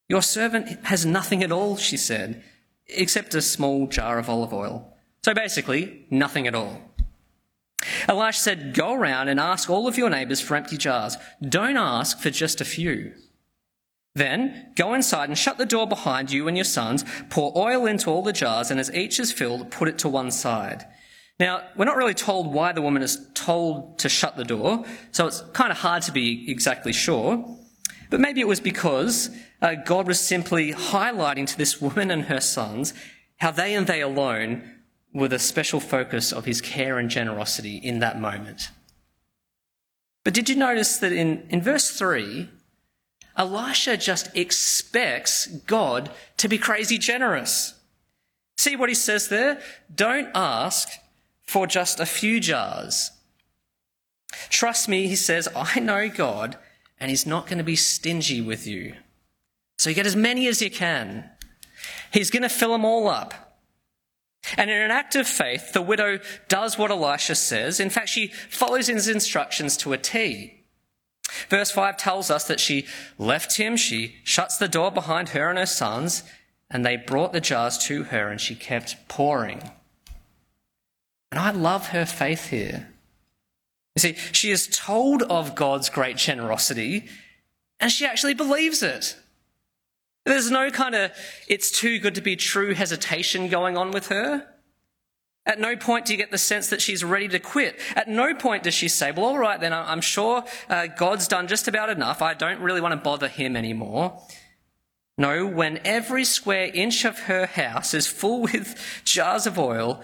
Your 0.10 0.22
servant 0.22 0.86
has 0.86 1.06
nothing 1.06 1.44
at 1.44 1.52
all, 1.52 1.78
she 1.78 1.98
said, 1.98 2.44
except 2.88 3.34
a 3.34 3.42
small 3.42 3.88
jar 3.88 4.20
of 4.20 4.30
olive 4.30 4.54
oil. 4.54 4.94
So 5.24 5.34
basically, 5.34 6.06
nothing 6.10 6.48
at 6.48 6.56
all. 6.56 6.82
Elisha 8.08 8.40
said, 8.40 8.74
Go 8.74 8.94
around 8.94 9.30
and 9.30 9.40
ask 9.40 9.70
all 9.70 9.88
of 9.88 9.98
your 9.98 10.10
neighbors 10.10 10.42
for 10.42 10.56
empty 10.56 10.78
jars. 10.78 11.18
Don't 11.42 11.78
ask 11.78 12.20
for 12.20 12.30
just 12.30 12.60
a 12.60 12.66
few. 12.66 13.14
Then 14.16 14.74
go 14.76 14.94
inside 14.94 15.30
and 15.30 15.38
shut 15.38 15.58
the 15.58 15.66
door 15.66 15.88
behind 15.88 16.32
you 16.32 16.48
and 16.48 16.56
your 16.56 16.66
sons, 16.66 17.04
pour 17.30 17.58
oil 17.58 17.86
into 17.86 18.12
all 18.12 18.22
the 18.22 18.34
jars, 18.34 18.70
and 18.70 18.80
as 18.80 18.94
each 18.94 19.20
is 19.20 19.32
filled, 19.32 19.72
put 19.72 19.88
it 19.88 19.98
to 20.00 20.10
one 20.10 20.30
side. 20.30 20.86
Now, 21.40 21.64
we're 21.76 21.86
not 21.86 21.98
really 21.98 22.14
told 22.14 22.54
why 22.54 22.72
the 22.74 22.82
woman 22.82 23.02
is 23.02 23.28
told 23.34 24.00
to 24.00 24.10
shut 24.10 24.38
the 24.38 24.44
door, 24.44 24.86
so 25.12 25.28
it's 25.28 25.42
kind 25.54 25.72
of 25.72 25.80
hard 25.80 26.04
to 26.04 26.12
be 26.12 26.50
exactly 26.50 26.94
sure. 26.94 27.44
But 28.10 28.20
maybe 28.20 28.42
it 28.42 28.48
was 28.48 28.60
because 28.60 29.30
uh, 29.62 29.74
God 29.74 30.08
was 30.08 30.20
simply 30.20 30.74
highlighting 30.74 31.48
to 31.48 31.58
this 31.58 31.82
woman 31.82 32.12
and 32.12 32.26
her 32.26 32.40
sons 32.40 32.94
how 33.38 33.52
they 33.52 33.74
and 33.74 33.88
they 33.88 34.02
alone 34.02 34.72
were 35.14 35.28
the 35.28 35.40
special 35.40 35.80
focus 35.80 36.32
of 36.32 36.46
his 36.46 36.62
care 36.62 36.98
and 36.98 37.10
generosity 37.10 37.78
in 37.78 38.00
that 38.00 38.20
moment. 38.20 38.70
But 40.24 40.34
did 40.34 40.50
you 40.50 40.56
notice 40.56 40.98
that 40.98 41.12
in, 41.12 41.46
in 41.50 41.62
verse 41.62 41.90
3, 41.90 42.50
Elisha 43.38 43.98
just 43.98 44.36
expects 44.36 45.48
God 45.48 46.12
to 46.38 46.48
be 46.48 46.58
crazy 46.58 46.98
generous? 46.98 47.74
See 48.58 48.76
what 48.76 48.90
he 48.90 48.96
says 48.96 49.28
there? 49.28 49.60
Don't 49.94 50.30
ask 50.34 50.88
for 51.54 51.68
just 51.68 52.00
a 52.00 52.06
few 52.08 52.40
jars. 52.40 53.12
Trust 54.50 54.90
me, 54.90 55.08
he 55.08 55.16
says, 55.16 55.48
I 55.56 55.80
know 55.80 56.10
God, 56.10 56.58
and 57.00 57.12
he's 57.12 57.28
not 57.28 57.46
going 57.46 57.60
to 57.60 57.64
be 57.64 57.76
stingy 57.76 58.42
with 58.42 58.66
you. 58.66 58.96
So 59.78 59.92
you 59.92 59.96
get 59.96 60.08
as 60.08 60.16
many 60.16 60.48
as 60.48 60.64
you 60.64 60.72
can. 60.72 61.30
He's 62.12 62.32
going 62.32 62.42
to 62.42 62.50
fill 62.50 62.72
them 62.72 62.84
all 62.84 63.08
up. 63.08 63.60
And 64.58 64.72
in 64.72 64.82
an 64.82 64.90
act 64.90 65.16
of 65.16 65.28
faith, 65.28 65.74
the 65.74 65.82
widow 65.84 66.18
does 66.48 66.80
what 66.80 66.90
Elisha 66.90 67.36
says. 67.36 67.80
In 67.80 67.92
fact, 67.92 68.10
she 68.10 68.30
follows 68.50 68.88
his 68.88 69.08
instructions 69.08 69.78
to 69.78 69.94
a 69.94 69.98
T. 70.00 70.66
Verse 71.50 71.70
5 71.70 71.98
tells 71.98 72.32
us 72.32 72.48
that 72.48 72.60
she 72.60 72.88
left 73.20 73.58
him, 73.58 73.78
she 73.78 74.16
shuts 74.24 74.58
the 74.58 74.68
door 74.68 74.90
behind 74.90 75.30
her 75.30 75.52
and 75.52 75.60
her 75.60 75.68
sons, 75.68 76.24
and 76.72 76.84
they 76.84 76.98
brought 76.98 77.32
the 77.32 77.40
jars 77.40 77.78
to 77.78 78.06
her, 78.06 78.30
and 78.30 78.42
she 78.42 78.56
kept 78.56 79.08
pouring. 79.08 79.70
And 81.34 81.40
I 81.40 81.50
love 81.50 81.88
her 81.88 82.06
faith 82.06 82.50
here. 82.50 82.90
You 83.96 84.02
see, 84.02 84.14
she 84.34 84.52
is 84.52 84.68
told 84.68 85.24
of 85.24 85.56
God's 85.56 85.90
great 85.90 86.18
generosity, 86.18 87.10
and 87.80 87.92
she 87.92 88.06
actually 88.06 88.36
believes 88.36 88.84
it. 88.84 89.16
There's 90.26 90.52
no 90.52 90.70
kind 90.70 90.94
of, 90.94 91.12
it's 91.48 91.72
too 91.72 91.98
good 91.98 92.14
to 92.14 92.22
be 92.22 92.36
true 92.36 92.76
hesitation 92.76 93.48
going 93.50 93.78
on 93.78 93.90
with 93.90 94.10
her. 94.10 94.48
At 95.44 95.60
no 95.60 95.76
point 95.76 96.06
do 96.06 96.14
you 96.14 96.18
get 96.18 96.30
the 96.30 96.38
sense 96.38 96.70
that 96.70 96.84
she's 96.84 97.04
ready 97.04 97.28
to 97.30 97.40
quit. 97.40 97.80
At 97.96 98.08
no 98.08 98.36
point 98.36 98.62
does 98.62 98.76
she 98.76 98.88
say, 98.88 99.12
well, 99.12 99.26
all 99.26 99.40
right, 99.40 99.60
then 99.60 99.74
I'm 99.74 100.02
sure 100.02 100.44
uh, 100.70 100.86
God's 100.86 101.28
done 101.28 101.48
just 101.48 101.68
about 101.68 101.90
enough. 101.90 102.22
I 102.22 102.36
don't 102.36 102.62
really 102.62 102.80
want 102.80 102.92
to 102.92 103.04
bother 103.04 103.28
him 103.28 103.56
anymore. 103.56 104.22
No, 105.18 105.48
when 105.48 105.80
every 105.84 106.26
square 106.26 106.70
inch 106.72 107.06
of 107.06 107.22
her 107.22 107.48
house 107.48 107.96
is 107.96 108.06
full 108.06 108.42
with 108.54 109.02
jars 109.04 109.48
of 109.48 109.58
oil, 109.58 110.04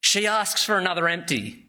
she 0.00 0.26
asks 0.26 0.64
for 0.64 0.78
another 0.78 1.08
empty. 1.08 1.66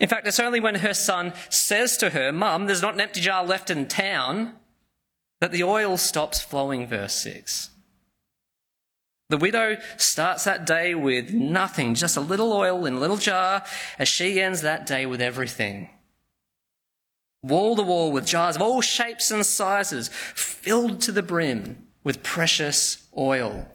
In 0.00 0.08
fact, 0.08 0.26
it's 0.26 0.40
only 0.40 0.60
when 0.60 0.76
her 0.76 0.94
son 0.94 1.32
says 1.50 1.96
to 1.98 2.10
her, 2.10 2.32
Mum, 2.32 2.66
there's 2.66 2.82
not 2.82 2.94
an 2.94 3.00
empty 3.00 3.20
jar 3.20 3.44
left 3.44 3.70
in 3.70 3.86
town, 3.86 4.54
that 5.40 5.52
the 5.52 5.64
oil 5.64 5.96
stops 5.96 6.40
flowing, 6.40 6.86
verse 6.86 7.14
6. 7.14 7.70
The 9.30 9.36
widow 9.36 9.78
starts 9.96 10.44
that 10.44 10.66
day 10.66 10.94
with 10.94 11.32
nothing, 11.32 11.94
just 11.94 12.16
a 12.16 12.20
little 12.20 12.52
oil 12.52 12.86
in 12.86 12.94
a 12.94 13.00
little 13.00 13.16
jar, 13.16 13.64
as 13.98 14.08
she 14.08 14.40
ends 14.40 14.60
that 14.60 14.86
day 14.86 15.06
with 15.06 15.20
everything. 15.20 15.90
Wall 17.42 17.76
to 17.76 17.82
wall 17.82 18.10
with 18.12 18.26
jars 18.26 18.56
of 18.56 18.62
all 18.62 18.80
shapes 18.80 19.30
and 19.30 19.44
sizes, 19.44 20.08
filled 20.08 21.00
to 21.02 21.12
the 21.12 21.22
brim 21.22 21.86
with 22.02 22.22
precious 22.22 23.06
oil. 23.16 23.68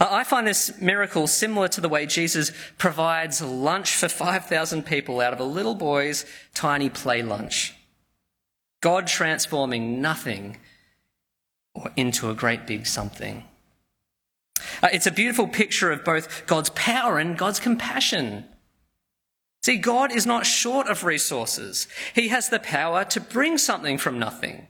I 0.00 0.24
find 0.24 0.46
this 0.46 0.80
miracle 0.80 1.26
similar 1.26 1.68
to 1.68 1.80
the 1.80 1.88
way 1.88 2.06
Jesus 2.06 2.52
provides 2.78 3.40
lunch 3.40 3.94
for 3.94 4.08
5,000 4.08 4.84
people 4.84 5.20
out 5.20 5.32
of 5.32 5.40
a 5.40 5.44
little 5.44 5.74
boy's 5.74 6.24
tiny 6.54 6.90
play 6.90 7.22
lunch. 7.22 7.74
God 8.80 9.06
transforming 9.06 10.00
nothing 10.00 10.58
into 11.96 12.30
a 12.30 12.34
great 12.34 12.66
big 12.66 12.86
something. 12.86 13.44
Uh, 14.82 14.88
it's 14.92 15.06
a 15.06 15.12
beautiful 15.12 15.48
picture 15.48 15.90
of 15.90 16.04
both 16.04 16.46
God's 16.46 16.70
power 16.70 17.18
and 17.18 17.36
God's 17.36 17.60
compassion. 17.60 18.44
See, 19.62 19.78
God 19.78 20.12
is 20.12 20.26
not 20.26 20.46
short 20.46 20.86
of 20.88 21.04
resources. 21.04 21.88
He 22.14 22.28
has 22.28 22.48
the 22.48 22.60
power 22.60 23.04
to 23.06 23.20
bring 23.20 23.58
something 23.58 23.98
from 23.98 24.18
nothing. 24.18 24.68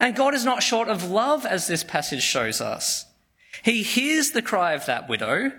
And 0.00 0.16
God 0.16 0.34
is 0.34 0.44
not 0.44 0.62
short 0.62 0.88
of 0.88 1.10
love, 1.10 1.46
as 1.46 1.66
this 1.66 1.84
passage 1.84 2.22
shows 2.22 2.60
us. 2.60 3.06
He 3.62 3.82
hears 3.82 4.30
the 4.30 4.42
cry 4.42 4.72
of 4.72 4.86
that 4.86 5.08
widow. 5.08 5.52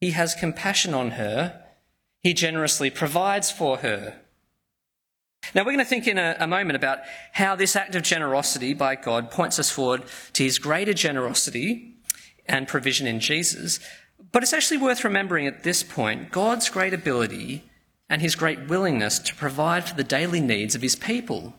He 0.00 0.12
has 0.12 0.34
compassion 0.34 0.94
on 0.94 1.12
her. 1.12 1.64
He 2.22 2.34
generously 2.34 2.90
provides 2.90 3.50
for 3.50 3.78
her. 3.78 4.20
Now, 5.54 5.62
we're 5.62 5.72
going 5.72 5.78
to 5.78 5.84
think 5.84 6.06
in 6.06 6.18
a, 6.18 6.36
a, 6.40 6.46
moment 6.46 6.76
about 6.76 6.98
how 7.32 7.54
this 7.54 7.76
act 7.76 7.94
of 7.94 8.02
generosity 8.02 8.74
by 8.74 8.96
God 8.96 9.30
points 9.30 9.58
us 9.58 9.70
forward 9.70 10.02
to 10.34 10.42
his 10.42 10.58
greater 10.58 10.92
generosity 10.92 11.94
and 12.46 12.68
provision 12.68 13.06
in 13.06 13.20
Jesus. 13.20 13.80
But 14.32 14.42
it's 14.42 14.52
actually 14.52 14.78
worth 14.78 15.04
remembering 15.04 15.46
at 15.46 15.62
this 15.62 15.82
point 15.82 16.32
God's 16.32 16.68
great 16.68 16.92
ability 16.92 17.64
and 18.10 18.20
his 18.20 18.34
great 18.34 18.68
willingness 18.68 19.18
to 19.20 19.34
provide 19.34 19.88
for 19.88 19.94
the 19.94 20.04
daily 20.04 20.40
needs 20.40 20.74
of 20.74 20.82
his 20.82 20.96
people. 20.96 21.54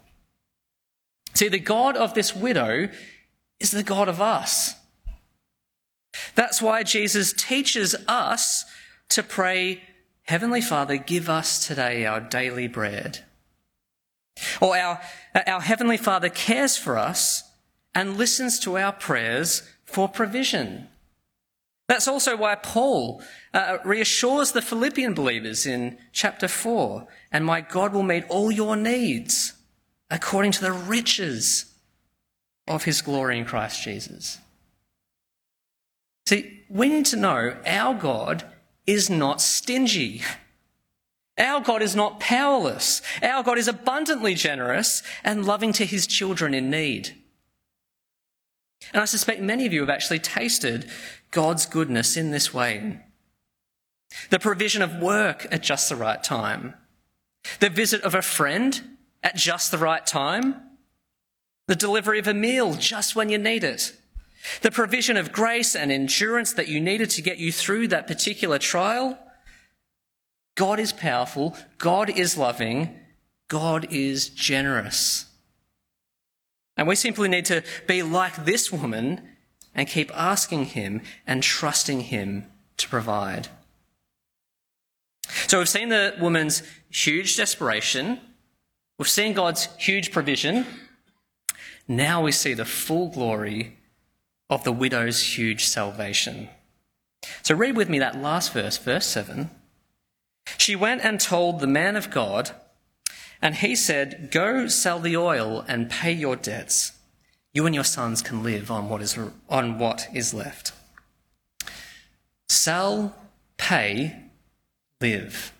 See, 1.34 1.48
the 1.48 1.60
God 1.60 1.96
of 1.96 2.14
this 2.14 2.36
widow 2.36 2.90
is 3.60 3.72
the 3.72 3.84
God 3.84 4.10
of 4.10 4.22
us. 4.22 4.76
That's 6.36 6.62
why 6.62 6.84
Jesus 6.84 7.34
teaches 7.34 7.96
us 8.08 8.66
to 9.10 9.24
pray, 9.24 9.82
Heavenly 10.24 10.62
Father, 10.62 10.98
give 10.98 11.30
us 11.30 11.66
today 11.66 12.06
our 12.06 12.20
daily 12.20 12.68
bread. 12.68 13.20
Or 14.62 14.78
our, 14.78 15.02
our 15.48 15.62
Heavenly 15.62 15.98
Father 15.98 16.30
cares 16.30 16.78
for 16.78 16.98
us 16.98 17.44
and 17.94 18.18
listens 18.18 18.60
to 18.60 18.78
our 18.78 18.94
prayers 18.94 19.64
for 19.86 20.08
provision. 20.08 20.88
That's 21.88 22.08
also 22.08 22.38
why 22.38 22.54
Paul 22.56 23.24
uh, 23.52 23.80
reassures 23.84 24.52
the 24.52 24.62
Philippian 24.62 25.16
believers 25.16 25.66
in 25.66 25.98
chapter 26.14 26.48
4 26.48 27.08
and 27.32 27.44
my 27.44 27.62
God 27.62 27.94
will 27.94 28.04
meet 28.04 28.26
all 28.30 28.52
your 28.52 28.76
needs 28.76 29.54
according 30.12 30.52
to 30.54 30.62
the 30.62 30.72
riches 30.72 31.74
of 32.68 32.84
his 32.84 33.02
glory 33.02 33.40
in 33.40 33.46
Christ 33.46 33.82
Jesus. 33.82 34.38
See, 36.30 36.62
we 36.70 36.90
need 36.90 37.08
to 37.08 37.18
know 37.18 37.58
our 37.66 37.96
God 37.96 38.44
is 38.86 39.10
not 39.10 39.42
stingy. 39.42 40.22
Our 41.40 41.60
God 41.60 41.82
is 41.82 41.96
not 41.96 42.20
powerless. 42.20 43.02
Our 43.24 43.42
God 43.42 43.58
is 43.58 43.68
abundantly 43.68 44.36
generous 44.36 45.02
and 45.24 45.44
loving 45.44 45.74
to 45.74 45.88
his 45.88 46.06
children 46.06 46.54
in 46.54 46.70
need. 46.70 47.16
And 48.94 49.02
I 49.02 49.06
suspect 49.06 49.42
many 49.42 49.66
of 49.66 49.74
you 49.74 49.80
have 49.80 49.90
actually 49.90 50.20
tasted 50.20 50.88
God's 51.32 51.66
goodness 51.66 52.16
in 52.16 52.30
this 52.30 52.54
way. 52.54 53.00
The 54.30 54.38
provision 54.38 54.84
of 54.84 55.02
work 55.02 55.48
at 55.50 55.64
just 55.64 55.90
the 55.90 55.96
right 55.96 56.24
time. 56.24 56.76
The 57.60 57.72
visit 57.72 58.04
of 58.04 58.14
a 58.14 58.22
friend 58.22 59.00
at 59.24 59.36
just 59.36 59.72
the 59.72 59.80
right 59.80 60.06
time. 60.06 60.62
The 61.66 61.76
delivery 61.76 62.20
of 62.20 62.28
a 62.28 62.36
meal 62.36 62.76
just 62.76 63.16
when 63.16 63.30
you 63.30 63.40
need 63.40 63.64
it. 63.64 63.99
The 64.62 64.72
provision 64.72 65.18
of 65.18 65.32
grace 65.32 65.76
and 65.76 65.92
endurance 65.92 66.54
that 66.54 66.68
you 66.68 66.80
needed 66.80 67.10
to 67.12 67.22
get 67.22 67.38
you 67.38 67.52
through 67.52 67.90
that 67.90 68.08
particular 68.08 68.60
trial 68.60 69.18
God 70.60 70.78
is 70.78 70.92
powerful, 70.92 71.56
God 71.78 72.10
is 72.10 72.38
loving, 72.38 73.00
God 73.48 73.88
is 73.94 74.28
generous. 74.28 75.26
And 76.76 76.86
we 76.86 76.96
simply 76.96 77.30
need 77.30 77.46
to 77.46 77.64
be 77.88 78.04
like 78.04 78.44
this 78.44 78.70
woman 78.70 79.22
and 79.74 79.88
keep 79.88 80.12
asking 80.14 80.66
Him 80.66 81.02
and 81.26 81.42
trusting 81.42 82.02
Him 82.02 82.46
to 82.76 82.90
provide. 82.90 83.48
So 85.48 85.60
we've 85.60 85.70
seen 85.70 85.88
the 85.88 86.16
woman's 86.20 86.62
huge 86.90 87.38
desperation, 87.38 88.20
we've 88.98 89.08
seen 89.08 89.32
God's 89.32 89.70
huge 89.78 90.12
provision. 90.12 90.66
Now 91.88 92.22
we 92.22 92.34
see 92.34 92.54
the 92.54 92.66
full 92.66 93.08
glory 93.08 93.78
of 94.50 94.64
the 94.64 94.72
widow's 94.72 95.38
huge 95.38 95.66
salvation. 95.66 96.50
So 97.44 97.56
read 97.56 97.76
with 97.76 97.90
me 97.90 98.00
that 98.00 98.22
last 98.22 98.54
verse, 98.54 98.78
verse 98.78 99.06
7. 99.06 99.50
She 100.58 100.76
went 100.76 101.04
and 101.04 101.20
told 101.20 101.60
the 101.60 101.68
man 101.68 101.96
of 101.96 102.10
God, 102.10 102.52
and 103.42 103.56
he 103.56 103.76
said, 103.76 104.30
Go 104.32 104.68
sell 104.68 105.00
the 105.00 105.16
oil 105.16 105.64
and 105.68 105.90
pay 105.90 106.12
your 106.12 106.36
debts. 106.36 106.94
You 107.54 107.66
and 107.66 107.76
your 107.76 107.84
sons 107.84 108.22
can 108.22 108.44
live 108.44 108.70
on 108.70 108.90
what 108.90 109.02
is, 109.02 109.18
on 109.50 109.80
what 109.80 110.08
is 110.14 110.34
left. 110.34 110.72
Sell, 112.48 113.16
pay, 113.58 114.16
live. 115.02 115.54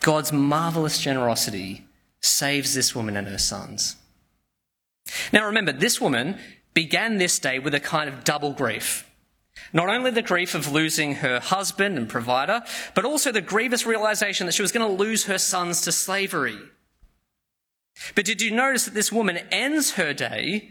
God's 0.00 0.32
marvelous 0.32 0.98
generosity 0.98 1.86
saves 2.20 2.74
this 2.74 2.94
woman 2.94 3.16
and 3.16 3.26
her 3.28 3.38
sons. 3.38 3.96
Now 5.32 5.46
remember, 5.46 5.72
this 5.72 6.00
woman 6.00 6.38
began 6.74 7.18
this 7.18 7.38
day 7.38 7.58
with 7.58 7.74
a 7.74 7.80
kind 7.80 8.08
of 8.08 8.24
double 8.24 8.52
grief. 8.52 9.08
Not 9.72 9.88
only 9.88 10.10
the 10.10 10.22
grief 10.22 10.54
of 10.54 10.72
losing 10.72 11.16
her 11.16 11.40
husband 11.40 11.96
and 11.96 12.08
provider, 12.08 12.62
but 12.94 13.04
also 13.04 13.30
the 13.32 13.40
grievous 13.40 13.86
realization 13.86 14.46
that 14.46 14.52
she 14.52 14.62
was 14.62 14.72
going 14.72 14.86
to 14.86 15.02
lose 15.02 15.24
her 15.24 15.38
sons 15.38 15.80
to 15.82 15.92
slavery. 15.92 16.58
But 18.14 18.24
did 18.24 18.42
you 18.42 18.50
notice 18.50 18.84
that 18.84 18.94
this 18.94 19.12
woman 19.12 19.38
ends 19.50 19.92
her 19.92 20.12
day 20.12 20.70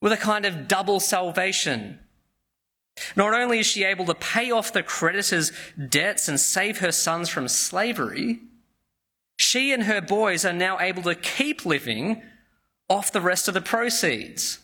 with 0.00 0.12
a 0.12 0.16
kind 0.16 0.44
of 0.44 0.66
double 0.66 1.00
salvation? 1.00 2.00
Not 3.14 3.32
only 3.32 3.60
is 3.60 3.66
she 3.66 3.84
able 3.84 4.04
to 4.06 4.14
pay 4.14 4.50
off 4.50 4.72
the 4.72 4.82
creditor's 4.82 5.52
debts 5.88 6.28
and 6.28 6.38
save 6.38 6.78
her 6.78 6.92
sons 6.92 7.28
from 7.28 7.48
slavery, 7.48 8.40
she 9.38 9.72
and 9.72 9.84
her 9.84 10.00
boys 10.00 10.44
are 10.44 10.52
now 10.52 10.78
able 10.80 11.02
to 11.04 11.14
keep 11.14 11.64
living 11.64 12.22
off 12.88 13.12
the 13.12 13.20
rest 13.20 13.48
of 13.48 13.54
the 13.54 13.60
proceeds. 13.60 14.58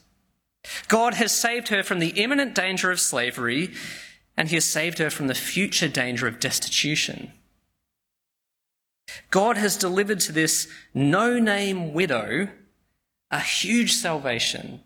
God 0.88 1.14
has 1.14 1.32
saved 1.32 1.68
her 1.68 1.82
from 1.82 1.98
the 1.98 2.20
imminent 2.20 2.54
danger 2.54 2.90
of 2.90 3.00
slavery, 3.00 3.72
and 4.36 4.48
He 4.48 4.56
has 4.56 4.64
saved 4.64 4.98
her 4.98 5.10
from 5.10 5.26
the 5.26 5.34
future 5.34 5.88
danger 5.88 6.26
of 6.26 6.40
destitution. 6.40 7.32
God 9.30 9.56
has 9.56 9.76
delivered 9.76 10.20
to 10.20 10.32
this 10.32 10.68
no 10.94 11.38
name 11.38 11.92
widow 11.92 12.48
a 13.30 13.40
huge 13.40 13.92
salvation. 13.92 14.80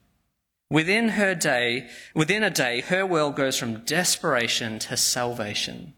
Within 0.70 1.10
her 1.10 1.34
day, 1.34 1.88
within 2.14 2.42
a 2.42 2.50
day, 2.50 2.80
her 2.82 3.04
world 3.04 3.34
goes 3.34 3.56
from 3.56 3.84
desperation 3.84 4.78
to 4.80 4.96
salvation. 4.96 5.94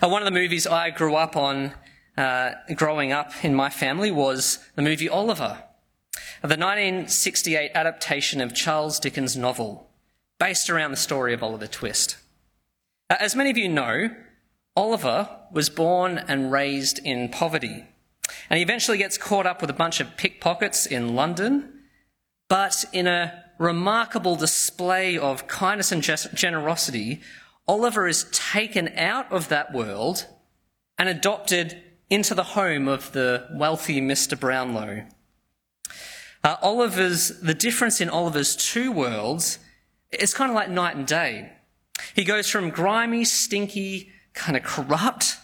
Uh, 0.00 0.08
one 0.08 0.22
of 0.22 0.26
the 0.26 0.38
movies 0.38 0.66
I 0.66 0.90
grew 0.90 1.16
up 1.16 1.36
on, 1.36 1.72
uh, 2.16 2.52
growing 2.74 3.12
up 3.12 3.32
in 3.44 3.54
my 3.54 3.68
family, 3.68 4.10
was 4.10 4.58
the 4.76 4.82
movie 4.82 5.08
Oliver 5.08 5.64
the 6.50 6.58
1968 6.58 7.70
adaptation 7.74 8.42
of 8.42 8.54
Charles 8.54 9.00
Dickens' 9.00 9.34
novel, 9.34 9.90
based 10.38 10.68
around 10.68 10.90
the 10.90 10.96
story 10.98 11.32
of 11.32 11.42
Oliver 11.42 11.66
Twist. 11.66 12.18
Uh, 13.08 13.16
as 13.18 13.34
many 13.34 13.48
of 13.48 13.56
you 13.56 13.66
know, 13.66 14.10
Oliver 14.76 15.28
was 15.52 15.70
born 15.70 16.18
and 16.18 16.52
raised 16.52 16.98
in 16.98 17.30
poverty, 17.30 17.86
and 18.50 18.58
he 18.58 18.62
eventually 18.62 18.98
gets 18.98 19.16
caught 19.16 19.46
up 19.46 19.62
with 19.62 19.70
a 19.70 19.74
bunch 19.74 20.00
of 20.00 20.18
pickpockets 20.18 20.84
in 20.84 21.14
London, 21.14 21.80
but 22.50 22.84
in 22.92 23.06
a 23.06 23.44
remarkable 23.58 24.36
display 24.36 25.16
of 25.16 25.46
kindness 25.46 25.92
and 25.92 26.02
generosity, 26.02 27.22
Oliver 27.66 28.06
is 28.06 28.26
taken 28.32 28.88
out 28.98 29.32
of 29.32 29.48
that 29.48 29.72
world 29.72 30.26
and 30.98 31.08
adopted 31.08 31.82
into 32.10 32.34
the 32.34 32.42
home 32.42 32.86
of 32.86 33.12
the 33.12 33.48
wealthy 33.54 34.00
Mr. 34.00 34.38
Brownlow. 34.38 35.06
Uh, 36.44 36.56
Oliver's, 36.60 37.40
the 37.40 37.54
difference 37.54 38.02
in 38.02 38.10
Oliver's 38.10 38.54
two 38.54 38.92
worlds 38.92 39.58
is 40.12 40.34
kind 40.34 40.50
of 40.50 40.54
like 40.54 40.68
night 40.68 40.94
and 40.94 41.06
day. 41.06 41.50
He 42.14 42.22
goes 42.22 42.50
from 42.50 42.68
grimy, 42.68 43.24
stinky, 43.24 44.10
kind 44.34 44.54
of 44.54 44.62
corrupt 44.62 45.38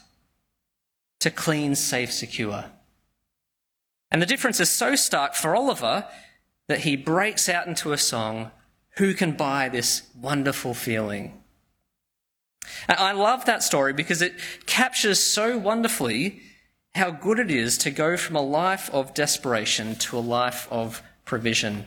to 1.20 1.30
clean, 1.30 1.74
safe, 1.74 2.12
secure. 2.12 2.66
And 4.10 4.20
the 4.20 4.26
difference 4.26 4.60
is 4.60 4.68
so 4.68 4.94
stark 4.94 5.34
for 5.34 5.56
Oliver 5.56 6.06
that 6.68 6.80
he 6.80 6.96
breaks 6.96 7.48
out 7.48 7.66
into 7.66 7.92
a 7.92 7.98
song, 7.98 8.50
Who 8.98 9.14
Can 9.14 9.32
Buy 9.32 9.70
This 9.70 10.02
Wonderful 10.14 10.74
Feeling? 10.74 11.42
And 12.88 12.98
I 12.98 13.12
love 13.12 13.46
that 13.46 13.62
story 13.62 13.94
because 13.94 14.20
it 14.20 14.34
captures 14.66 15.18
so 15.18 15.56
wonderfully 15.56 16.42
how 16.94 17.10
good 17.10 17.38
it 17.38 17.50
is 17.50 17.78
to 17.78 17.90
go 17.90 18.16
from 18.16 18.36
a 18.36 18.42
life 18.42 18.90
of 18.92 19.14
desperation 19.14 19.94
to 19.96 20.18
a 20.18 20.20
life 20.20 20.66
of 20.70 21.02
provision. 21.24 21.86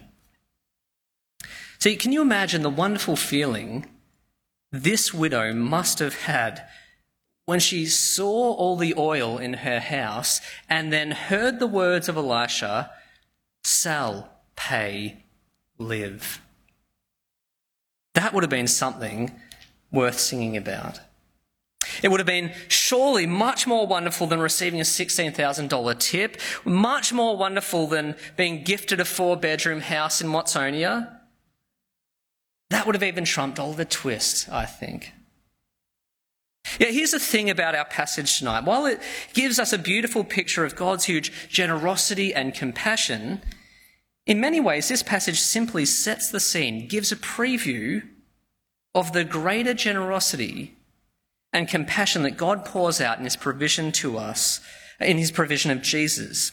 See, 1.80 1.98
can 1.98 2.14
you 2.14 2.22
imagine 2.22 2.62
the 2.62 2.70
wonderful 2.70 3.18
feeling 3.18 3.88
this 4.72 5.14
widow 5.14 5.54
must 5.54 6.00
have 6.00 6.24
had 6.24 6.66
when 7.46 7.60
she 7.60 7.86
saw 7.86 8.54
all 8.54 8.78
the 8.78 8.94
oil 8.98 9.38
in 9.38 9.54
her 9.54 9.82
house 9.82 10.40
and 10.70 10.94
then 10.94 11.12
heard 11.12 11.60
the 11.60 11.68
words 11.68 12.08
of 12.08 12.16
Elisha 12.16 12.90
sell, 13.66 14.30
pay, 14.56 15.26
live? 15.78 16.42
That 18.14 18.34
would 18.34 18.44
have 18.44 18.50
been 18.50 18.68
something 18.68 19.32
worth 19.92 20.20
singing 20.20 20.56
about. 20.56 21.02
It 22.02 22.10
would 22.10 22.20
have 22.20 22.28
been 22.28 22.54
surely 22.68 23.26
much 23.26 23.68
more 23.68 23.88
wonderful 23.88 24.28
than 24.28 24.40
receiving 24.40 24.80
a 24.80 24.84
$16,000 24.84 26.00
tip, 26.00 26.40
much 26.66 27.14
more 27.14 27.38
wonderful 27.38 27.88
than 27.88 28.16
being 28.38 28.64
gifted 28.64 29.00
a 29.00 29.06
four 29.06 29.38
bedroom 29.38 29.82
house 29.82 30.22
in 30.22 30.30
Watsonia. 30.30 31.20
That 32.70 32.86
would 32.86 32.96
have 32.96 33.04
even 33.04 33.26
trumped 33.26 33.60
Oliver 33.60 33.86
Twist, 33.86 34.50
I 34.50 34.66
think. 34.66 35.12
Yeah, 36.80 36.88
here's 36.88 37.12
the 37.12 37.20
thing 37.20 37.50
about 37.50 37.76
our 37.76 37.86
passage 37.86 38.40
tonight. 38.40 38.64
While 38.64 38.86
it 38.86 39.02
gives 39.34 39.60
us 39.60 39.74
a 39.74 39.78
beautiful 39.78 40.24
picture 40.24 40.66
of 40.66 40.76
God's 40.76 41.06
huge 41.06 41.50
generosity 41.50 42.34
and 42.34 42.54
compassion, 42.54 43.42
in 44.26 44.40
many 44.40 44.60
ways, 44.60 44.88
this 44.88 45.04
passage 45.04 45.40
simply 45.40 45.86
sets 45.86 46.32
the 46.32 46.40
scene, 46.40 46.88
gives 46.88 47.12
a 47.12 47.16
preview 47.16 48.04
of 48.96 49.12
the 49.12 49.24
greater 49.24 49.74
generosity 49.74 50.76
and 51.54 51.68
compassion 51.68 52.24
that 52.24 52.38
God 52.38 52.66
pours 52.66 53.00
out 53.00 53.20
in 53.20 53.24
his 53.24 53.36
provision 53.36 53.92
to 53.94 54.18
us, 54.18 54.60
in 55.00 55.18
his 55.18 55.32
provision 55.32 55.72
of 55.72 55.82
Jesus, 55.82 56.52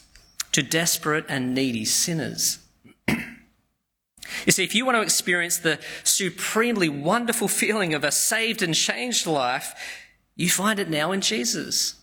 to 0.52 0.62
desperate 0.62 1.24
and 1.28 1.54
needy 1.54 1.84
sinners. 1.84 2.58
you 3.08 4.52
see, 4.52 4.64
if 4.64 4.74
you 4.74 4.84
want 4.84 4.96
to 4.96 5.02
experience 5.02 5.58
the 5.58 5.78
supremely 6.04 6.88
wonderful 6.88 7.48
feeling 7.48 7.94
of 7.94 8.04
a 8.04 8.12
saved 8.12 8.62
and 8.62 8.74
changed 8.74 9.26
life, 9.26 9.74
you 10.36 10.50
find 10.50 10.78
it 10.78 10.90
now 10.90 11.12
in 11.12 11.20
Jesus. 11.20 11.94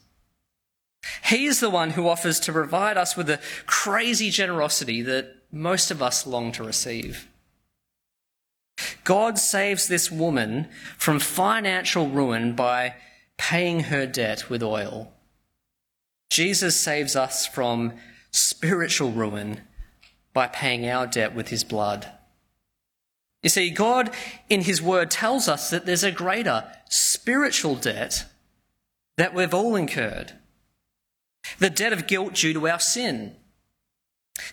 He 1.26 1.46
is 1.46 1.60
the 1.60 1.70
one 1.70 1.92
who 1.92 2.08
offers 2.08 2.40
to 2.42 2.52
provide 2.52 2.98
us 2.98 3.16
with 3.16 3.28
the 3.28 3.40
crazy 3.66 4.30
generosity 4.30 5.02
that 5.04 5.36
most 5.52 5.92
of 5.92 6.02
us 6.02 6.28
long 6.28 6.52
to 6.54 6.64
receive. 6.64 7.28
God 9.04 9.40
saves 9.40 9.88
this 9.88 10.12
woman 10.12 10.68
from 10.98 11.20
financial 11.20 12.10
ruin 12.10 12.54
by 12.54 12.96
paying 13.38 13.82
her 13.82 14.06
debt 14.06 14.50
with 14.50 14.64
oil. 14.64 15.12
Jesus 16.30 16.80
saves 16.80 17.16
us 17.16 17.46
from 17.46 17.94
spiritual 18.32 19.12
ruin 19.12 19.62
by 20.34 20.48
paying 20.48 20.88
our 20.88 21.08
debt 21.08 21.34
with 21.34 21.48
his 21.50 21.64
blood. 21.64 22.12
You 23.44 23.50
see, 23.50 23.70
God 23.70 24.12
in 24.50 24.62
his 24.62 24.82
word 24.82 25.10
tells 25.10 25.48
us 25.48 25.70
that 25.70 25.86
there's 25.86 26.04
a 26.04 26.12
greater 26.12 26.66
spiritual 26.90 27.76
debt 27.76 28.26
that 29.16 29.34
we've 29.34 29.54
all 29.54 29.76
incurred 29.76 30.34
the 31.60 31.70
debt 31.70 31.94
of 31.94 32.08
guilt 32.08 32.34
due 32.34 32.54
to 32.54 32.68
our 32.68 32.80
sin. 32.80 33.36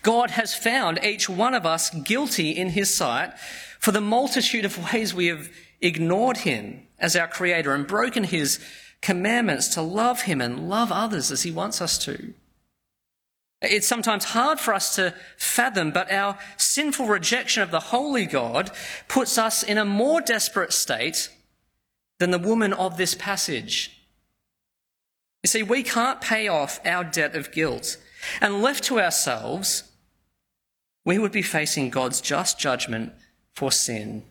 God 0.02 0.32
has 0.32 0.54
found 0.54 1.02
each 1.04 1.28
one 1.28 1.54
of 1.54 1.66
us 1.66 1.90
guilty 1.90 2.50
in 2.50 2.70
his 2.70 2.94
sight 2.94 3.32
for 3.78 3.92
the 3.92 4.00
multitude 4.00 4.64
of 4.64 4.92
ways 4.92 5.14
we 5.14 5.26
have 5.26 5.50
ignored 5.80 6.38
him 6.38 6.86
as 6.98 7.16
our 7.16 7.28
creator 7.28 7.74
and 7.74 7.86
broken 7.86 8.24
his 8.24 8.58
commandments 9.02 9.68
to 9.68 9.82
love 9.82 10.22
him 10.22 10.40
and 10.40 10.68
love 10.68 10.90
others 10.90 11.30
as 11.30 11.42
he 11.42 11.50
wants 11.50 11.82
us 11.82 11.98
to. 11.98 12.32
It's 13.60 13.86
sometimes 13.86 14.24
hard 14.24 14.60
for 14.60 14.74
us 14.74 14.94
to 14.96 15.14
fathom, 15.36 15.90
but 15.90 16.10
our 16.10 16.38
sinful 16.56 17.06
rejection 17.06 17.62
of 17.62 17.70
the 17.70 17.80
holy 17.80 18.26
God 18.26 18.70
puts 19.08 19.38
us 19.38 19.62
in 19.62 19.78
a 19.78 19.84
more 19.84 20.20
desperate 20.20 20.72
state 20.72 21.30
than 22.18 22.30
the 22.30 22.38
woman 22.38 22.72
of 22.72 22.96
this 22.96 23.14
passage. 23.14 23.90
You 25.42 25.48
see, 25.48 25.62
we 25.62 25.82
can't 25.82 26.20
pay 26.20 26.48
off 26.48 26.80
our 26.86 27.04
debt 27.04 27.36
of 27.36 27.52
guilt. 27.52 27.98
And 28.40 28.62
left 28.62 28.84
to 28.84 29.00
ourselves, 29.00 29.84
we 31.04 31.18
would 31.18 31.32
be 31.32 31.42
facing 31.42 31.90
God's 31.90 32.20
just 32.20 32.58
judgment 32.58 33.12
for 33.52 33.70
sin, 33.70 34.24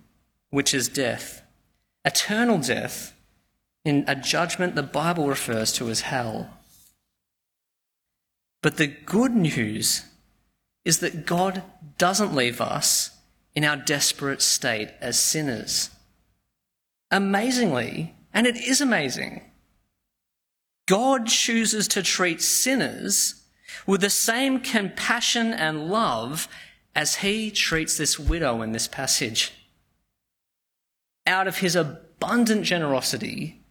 which 0.49 0.73
is 0.73 0.89
death, 0.89 1.43
eternal 2.03 2.57
death, 2.57 3.13
in 3.85 4.05
a 4.07 4.15
judgment 4.15 4.75
the 4.75 4.83
Bible 4.83 5.27
refers 5.27 5.71
to 5.73 5.89
as 5.89 6.01
hell. 6.01 6.49
But 8.61 8.77
the 8.77 8.87
good 8.87 9.35
news 9.35 10.05
is 10.85 10.99
that 10.99 11.25
God 11.25 11.63
doesn't 11.97 12.35
leave 12.35 12.61
us 12.61 13.11
in 13.55 13.63
our 13.63 13.75
desperate 13.75 14.41
state 14.41 14.89
as 14.99 15.19
sinners. 15.19 15.89
Amazingly, 17.11 18.15
and 18.33 18.47
it 18.47 18.55
is 18.55 18.81
amazing, 18.81 19.41
God 20.87 21.27
chooses 21.27 21.87
to 21.89 22.01
treat 22.01 22.41
sinners 22.41 23.42
with 23.85 24.01
the 24.01 24.09
same 24.09 24.59
compassion 24.59 25.53
and 25.53 25.89
love 25.89 26.47
as 26.95 27.15
he 27.15 27.51
treats 27.51 27.97
this 27.97 28.19
widow 28.19 28.61
in 28.61 28.71
this 28.71 28.87
passage. 28.87 29.51
Out 31.25 31.47
of 31.47 31.57
his 31.57 31.75
abundant 31.75 32.63
generosity, 32.63 33.61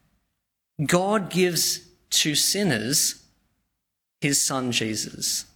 God 0.85 1.31
gives 1.31 1.89
to 2.11 2.35
sinners 2.35 3.23
his 4.21 4.41
son 4.41 4.73
Jesus, 4.73 5.47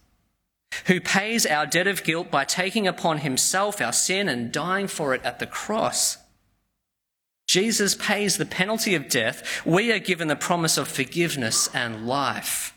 who 0.85 1.01
pays 1.01 1.45
our 1.45 1.65
debt 1.65 1.87
of 1.87 2.03
guilt 2.03 2.29
by 2.29 2.45
taking 2.45 2.87
upon 2.87 3.19
himself 3.19 3.81
our 3.81 3.93
sin 3.93 4.29
and 4.29 4.51
dying 4.51 4.87
for 4.87 5.13
it 5.13 5.23
at 5.23 5.39
the 5.39 5.47
cross. 5.47 6.17
Jesus 7.47 7.95
pays 7.95 8.37
the 8.37 8.45
penalty 8.45 8.93
of 8.93 9.07
death. 9.07 9.65
We 9.65 9.91
are 9.93 9.99
given 9.99 10.27
the 10.27 10.35
promise 10.35 10.77
of 10.77 10.87
forgiveness 10.87 11.69
and 11.73 12.05
life 12.05 12.76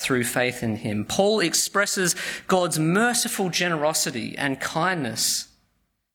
through 0.00 0.24
faith 0.24 0.62
in 0.62 0.76
him. 0.76 1.04
Paul 1.04 1.40
expresses 1.40 2.16
God's 2.48 2.78
merciful 2.78 3.50
generosity 3.50 4.34
and 4.36 4.58
kindness 4.58 5.48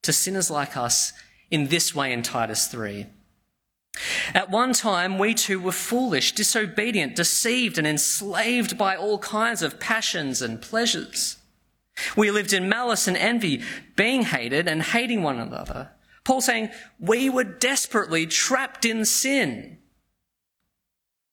to 0.02 0.12
sinners 0.12 0.50
like 0.50 0.76
us 0.76 1.13
in 1.52 1.67
this 1.67 1.93
way 1.93 2.12
in 2.12 2.24
Titus 2.24 2.67
3. 2.67 3.06
At 4.34 4.50
one 4.50 4.74
time, 4.74 5.19
we 5.19 5.34
too 5.34 5.60
were 5.60 5.71
foolish, 5.71 6.34
disobedient, 6.34 7.15
deceived, 7.15 7.78
and 7.78 7.88
enslaved 7.88 8.78
by 8.78 8.95
all 8.95 9.19
kinds 9.19 9.62
of 9.62 9.80
passions 9.80 10.41
and 10.41 10.62
pleasures. 10.62 11.38
We 12.17 12.32
lived 12.32 12.54
in 12.54 12.67
malice 12.67 13.08
and 13.08 13.15
envy, 13.15 13.62
being 13.95 14.24
hated 14.24 14.67
and 14.67 14.82
hating 14.82 15.21
one 15.21 15.39
another. 15.39 15.91
Paul 16.26 16.41
saying, 16.41 16.69
we 17.00 17.30
were 17.30 17.43
desperately 17.43 18.26
trapped 18.26 18.84
in 18.84 19.06
sin 19.06 19.78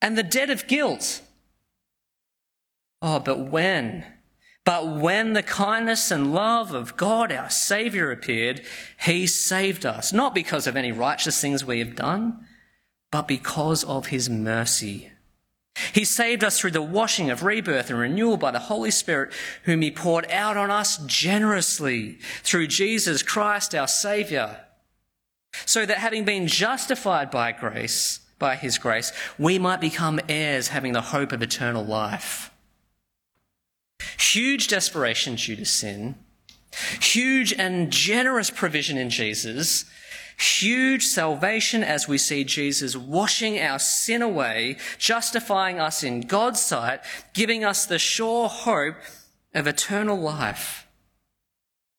and 0.02 0.18
the 0.18 0.22
debt 0.22 0.50
of 0.50 0.66
guilt. 0.66 1.22
Oh, 3.02 3.18
but 3.18 3.50
when? 3.50 4.04
But 4.64 4.96
when 4.96 5.32
the 5.32 5.42
kindness 5.42 6.10
and 6.10 6.32
love 6.32 6.72
of 6.72 6.96
God, 6.96 7.32
our 7.32 7.50
Saviour, 7.50 8.12
appeared, 8.12 8.62
He 9.04 9.26
saved 9.26 9.84
us, 9.84 10.12
not 10.12 10.34
because 10.34 10.66
of 10.66 10.76
any 10.76 10.92
righteous 10.92 11.40
things 11.40 11.64
we 11.64 11.80
have 11.80 11.96
done, 11.96 12.46
but 13.10 13.28
because 13.28 13.82
of 13.84 14.06
His 14.06 14.30
mercy. 14.30 15.10
He 15.92 16.04
saved 16.04 16.44
us 16.44 16.60
through 16.60 16.70
the 16.70 16.82
washing 16.82 17.28
of 17.28 17.42
rebirth 17.42 17.90
and 17.90 17.98
renewal 17.98 18.36
by 18.36 18.52
the 18.52 18.58
Holy 18.60 18.90
Spirit, 18.90 19.32
whom 19.64 19.82
He 19.82 19.90
poured 19.90 20.30
out 20.30 20.56
on 20.56 20.70
us 20.70 20.98
generously 21.06 22.18
through 22.42 22.68
Jesus 22.68 23.22
Christ, 23.22 23.74
our 23.74 23.88
Saviour 23.88 24.58
so 25.66 25.86
that 25.86 25.98
having 25.98 26.24
been 26.24 26.46
justified 26.46 27.30
by 27.30 27.52
grace, 27.52 28.20
by 28.38 28.56
his 28.56 28.78
grace, 28.78 29.12
we 29.38 29.58
might 29.58 29.80
become 29.80 30.20
heirs 30.28 30.68
having 30.68 30.92
the 30.92 31.00
hope 31.00 31.32
of 31.32 31.42
eternal 31.42 31.84
life. 31.84 32.51
Huge 34.18 34.68
desperation 34.68 35.34
due 35.34 35.56
to 35.56 35.64
sin, 35.64 36.14
huge 37.00 37.52
and 37.52 37.90
generous 37.90 38.50
provision 38.50 38.96
in 38.96 39.10
Jesus, 39.10 39.84
huge 40.38 41.04
salvation 41.04 41.82
as 41.84 42.08
we 42.08 42.18
see 42.18 42.44
Jesus 42.44 42.96
washing 42.96 43.60
our 43.60 43.78
sin 43.78 44.22
away, 44.22 44.78
justifying 44.98 45.78
us 45.78 46.02
in 46.02 46.22
God's 46.22 46.60
sight, 46.60 47.00
giving 47.34 47.64
us 47.64 47.86
the 47.86 47.98
sure 47.98 48.48
hope 48.48 48.96
of 49.54 49.66
eternal 49.66 50.18
life. 50.18 50.86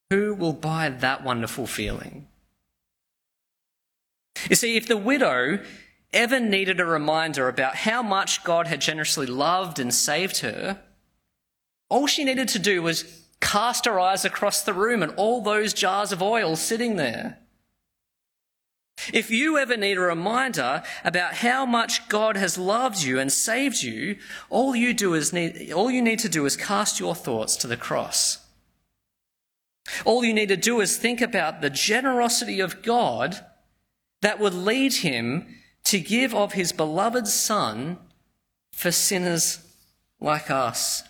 Who 0.09 0.35
will 0.35 0.53
buy 0.53 0.89
that 0.89 1.23
wonderful 1.23 1.67
feeling? 1.67 2.27
You 4.49 4.55
see, 4.55 4.75
if 4.75 4.87
the 4.87 4.97
widow 4.97 5.59
ever 6.11 6.39
needed 6.39 6.79
a 6.79 6.85
reminder 6.85 7.47
about 7.47 7.75
how 7.75 8.03
much 8.03 8.43
God 8.43 8.67
had 8.67 8.81
generously 8.81 9.25
loved 9.25 9.79
and 9.79 9.93
saved 9.93 10.39
her, 10.39 10.81
all 11.93 12.07
she 12.07 12.23
needed 12.23 12.47
to 12.47 12.57
do 12.57 12.81
was 12.81 13.23
cast 13.39 13.85
her 13.85 13.99
eyes 13.99 14.25
across 14.25 14.63
the 14.63 14.73
room 14.73 15.03
and 15.03 15.13
all 15.15 15.41
those 15.41 15.75
jars 15.75 16.11
of 16.11 16.23
oil 16.23 16.55
sitting 16.55 16.95
there. 16.95 17.37
If 19.13 19.29
you 19.29 19.59
ever 19.59 19.77
need 19.77 19.97
a 19.97 20.01
reminder 20.01 20.81
about 21.03 21.35
how 21.35 21.67
much 21.67 22.09
God 22.09 22.35
has 22.35 22.57
loved 22.57 23.03
you 23.03 23.19
and 23.19 23.31
saved 23.31 23.83
you, 23.83 24.17
all 24.49 24.75
you 24.75 24.95
do 24.95 25.13
is 25.13 25.31
need, 25.31 25.71
all 25.71 25.91
you 25.91 26.01
need 26.01 26.17
to 26.19 26.29
do 26.29 26.47
is 26.47 26.57
cast 26.57 26.99
your 26.99 27.13
thoughts 27.13 27.55
to 27.57 27.67
the 27.67 27.77
cross. 27.77 28.39
All 30.03 30.23
you 30.23 30.33
need 30.33 30.49
to 30.49 30.57
do 30.57 30.81
is 30.81 30.97
think 30.97 31.21
about 31.21 31.61
the 31.61 31.69
generosity 31.69 32.59
of 32.59 32.81
God 32.81 33.45
that 34.23 34.39
would 34.39 34.55
lead 34.55 34.93
him 34.95 35.47
to 35.83 35.99
give 35.99 36.33
of 36.33 36.53
his 36.53 36.71
beloved 36.71 37.27
Son 37.27 37.99
for 38.71 38.91
sinners 38.91 39.59
like 40.19 40.49
us. 40.49 41.03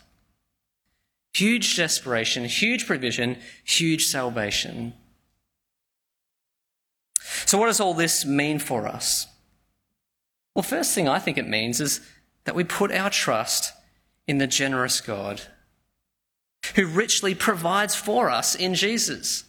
Huge 1.33 1.75
desperation, 1.75 2.45
huge 2.45 2.85
provision, 2.85 3.37
huge 3.63 4.05
salvation. 4.05 4.93
So, 7.45 7.57
what 7.57 7.67
does 7.67 7.79
all 7.79 7.93
this 7.93 8.25
mean 8.25 8.59
for 8.59 8.87
us? 8.87 9.27
Well, 10.55 10.63
first 10.63 10.93
thing 10.93 11.07
I 11.07 11.19
think 11.19 11.37
it 11.37 11.47
means 11.47 11.81
is 11.81 12.01
that 12.45 12.55
we 12.55 12.63
put 12.63 12.91
our 12.91 13.09
trust 13.09 13.73
in 14.27 14.37
the 14.37 14.47
generous 14.47 15.01
God 15.01 15.41
who 16.75 16.85
richly 16.85 17.35
provides 17.35 17.95
for 17.95 18.29
us 18.29 18.55
in 18.55 18.75
Jesus. 18.75 19.43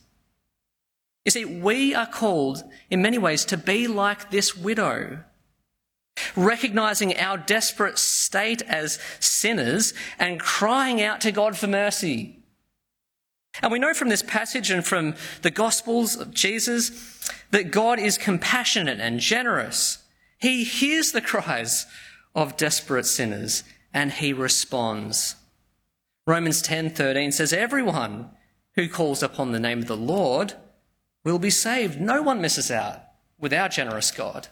You 1.25 1.31
see, 1.31 1.44
we 1.44 1.94
are 1.94 2.07
called 2.07 2.62
in 2.90 3.03
many 3.03 3.18
ways 3.18 3.44
to 3.47 3.57
be 3.57 3.87
like 3.87 4.31
this 4.31 4.57
widow, 4.57 5.20
recognizing 6.37 7.16
our 7.16 7.38
desperate 7.38 7.98
state 7.98 8.62
as 8.62 8.98
sinners 9.20 9.94
and 10.18 10.40
crying 10.40 11.03
out 11.03 11.20
to 11.22 11.33
God 11.33 11.57
for 11.57 11.66
mercy. 11.66 12.38
And 13.62 13.70
we 13.70 13.79
know 13.79 13.94
from 13.94 14.09
this 14.09 14.22
passage 14.22 14.70
and 14.70 14.85
from 14.85 15.14
the 15.42 15.50
Gospels 15.50 16.16
of 16.16 16.35
Jesus 16.35 17.31
that 17.50 17.70
God 17.70 17.98
is 17.98 18.18
compassionate 18.18 19.00
and 19.00 19.20
generous. 19.20 20.03
He 20.38 20.64
hears 20.64 21.12
the 21.12 21.20
cries 21.20 21.87
of 22.35 22.57
desperate 22.57 23.07
sinners 23.07 23.62
and 23.92 24.12
he 24.12 24.33
responds. 24.33 25.37
Romans 26.27 26.62
10:13 26.62 27.33
says 27.33 27.53
everyone 27.53 28.31
who 28.74 28.88
calls 28.88 29.22
upon 29.22 29.53
the 29.53 29.61
name 29.61 29.81
of 29.81 29.87
the 29.87 29.96
Lord 29.96 30.55
will 31.22 31.38
be 31.38 31.50
saved. 31.50 32.00
No 32.00 32.22
one 32.22 32.40
misses 32.40 32.70
out 32.70 33.03
with 33.38 33.53
our 33.53 33.68
generous 33.68 34.11
God. 34.11 34.48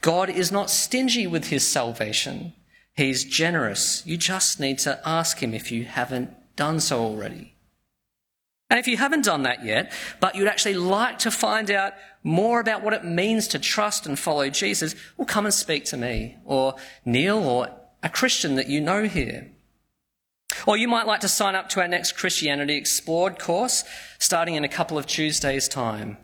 God 0.00 0.30
is 0.30 0.52
not 0.52 0.70
stingy 0.70 1.26
with 1.26 1.48
his 1.48 1.66
salvation. 1.66 2.52
He's 2.96 3.24
generous. 3.24 4.02
You 4.06 4.16
just 4.16 4.60
need 4.60 4.78
to 4.80 5.00
ask 5.06 5.42
him 5.42 5.52
if 5.52 5.72
you 5.72 5.84
haven't 5.84 6.30
done 6.56 6.80
so 6.80 7.00
already. 7.00 7.54
And 8.70 8.78
if 8.78 8.88
you 8.88 8.96
haven't 8.96 9.24
done 9.24 9.42
that 9.42 9.64
yet, 9.64 9.92
but 10.20 10.34
you'd 10.34 10.48
actually 10.48 10.74
like 10.74 11.18
to 11.20 11.30
find 11.30 11.70
out 11.70 11.92
more 12.22 12.60
about 12.60 12.82
what 12.82 12.94
it 12.94 13.04
means 13.04 13.48
to 13.48 13.58
trust 13.58 14.06
and 14.06 14.18
follow 14.18 14.48
Jesus, 14.48 14.94
well, 15.16 15.26
come 15.26 15.44
and 15.44 15.54
speak 15.54 15.84
to 15.86 15.96
me 15.96 16.36
or 16.44 16.74
Neil 17.04 17.38
or 17.38 17.68
a 18.02 18.08
Christian 18.08 18.56
that 18.56 18.68
you 18.68 18.80
know 18.80 19.04
here. 19.04 19.50
Or 20.66 20.76
you 20.76 20.88
might 20.88 21.06
like 21.06 21.20
to 21.20 21.28
sign 21.28 21.54
up 21.54 21.68
to 21.70 21.80
our 21.80 21.88
next 21.88 22.12
Christianity 22.12 22.76
Explored 22.76 23.38
course 23.38 23.84
starting 24.18 24.54
in 24.54 24.64
a 24.64 24.68
couple 24.68 24.96
of 24.96 25.06
Tuesdays' 25.06 25.68
time. 25.68 26.16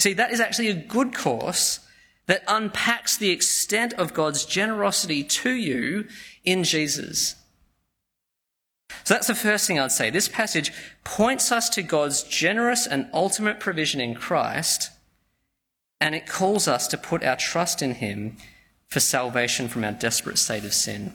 See, 0.00 0.12
that 0.14 0.32
is 0.32 0.40
actually 0.40 0.68
a 0.68 0.74
good 0.74 1.14
course 1.14 1.80
that 2.30 2.44
unpacks 2.46 3.16
the 3.16 3.30
extent 3.30 3.92
of 3.94 4.14
God's 4.14 4.44
generosity 4.44 5.24
to 5.24 5.50
you 5.50 6.06
in 6.44 6.62
Jesus. 6.62 7.34
So 9.02 9.14
that's 9.14 9.26
the 9.26 9.34
first 9.34 9.66
thing 9.66 9.80
I'd 9.80 9.90
say. 9.90 10.10
This 10.10 10.28
passage 10.28 10.72
points 11.02 11.50
us 11.50 11.68
to 11.70 11.82
God's 11.82 12.22
generous 12.22 12.86
and 12.86 13.10
ultimate 13.12 13.58
provision 13.58 14.00
in 14.00 14.14
Christ, 14.14 14.90
and 16.00 16.14
it 16.14 16.28
calls 16.28 16.68
us 16.68 16.86
to 16.86 16.96
put 16.96 17.24
our 17.24 17.34
trust 17.34 17.82
in 17.82 17.94
Him 17.94 18.36
for 18.86 19.00
salvation 19.00 19.66
from 19.66 19.82
our 19.82 19.90
desperate 19.90 20.38
state 20.38 20.64
of 20.64 20.72
sin. 20.72 21.14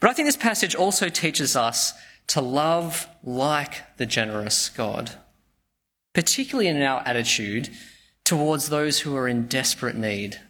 But 0.00 0.10
I 0.10 0.12
think 0.12 0.28
this 0.28 0.36
passage 0.36 0.74
also 0.74 1.08
teaches 1.08 1.56
us 1.56 1.94
to 2.26 2.42
love 2.42 3.08
like 3.24 3.96
the 3.96 4.04
generous 4.04 4.68
God, 4.68 5.12
particularly 6.12 6.68
in 6.68 6.82
our 6.82 7.00
attitude 7.06 7.70
towards 8.30 8.68
those 8.68 9.00
who 9.00 9.16
are 9.16 9.26
in 9.26 9.48
desperate 9.48 9.96
need. 9.96 10.40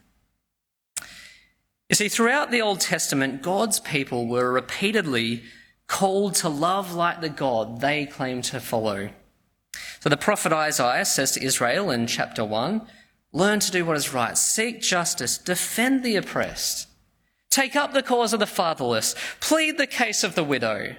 You 1.89 1.95
see, 1.97 2.11
throughout 2.11 2.51
the 2.51 2.61
Old 2.61 2.79
Testament, 2.79 3.41
God's 3.41 3.81
people 3.81 4.27
were 4.27 4.53
repeatedly 4.53 5.45
called 5.87 6.35
to 6.37 6.51
love 6.51 6.93
like 6.93 7.23
the 7.23 7.31
God 7.31 7.81
they 7.81 8.05
claim 8.05 8.43
to 8.43 8.61
follow. 8.61 9.09
So 10.01 10.11
the 10.11 10.19
prophet 10.19 10.53
Isaiah 10.53 11.07
says 11.07 11.33
to 11.33 11.43
Israel 11.43 11.91
in 11.91 12.07
chapter 12.07 12.45
1 12.45 12.87
Learn 13.33 13.61
to 13.61 13.71
do 13.71 13.87
what 13.87 13.97
is 13.97 14.13
right, 14.13 14.37
seek 14.37 14.83
justice, 14.83 15.39
defend 15.39 16.05
the 16.05 16.17
oppressed, 16.17 16.87
Take 17.49 17.77
up 17.77 17.95
the 17.95 18.03
cause 18.03 18.35
of 18.35 18.41
the 18.41 18.47
fatherless. 18.47 19.15
Plead 19.41 19.79
the 19.79 19.87
case 19.87 20.23
of 20.23 20.35
the 20.35 20.45
widow. 20.45 20.97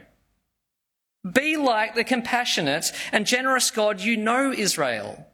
Be 1.32 1.58
like 1.58 1.94
the 1.94 2.04
compassionate 2.04 2.92
and 3.12 3.28
generous 3.28 3.70
God 3.70 4.02
you 4.02 4.18
know, 4.18 4.52
Israel. 4.52 5.28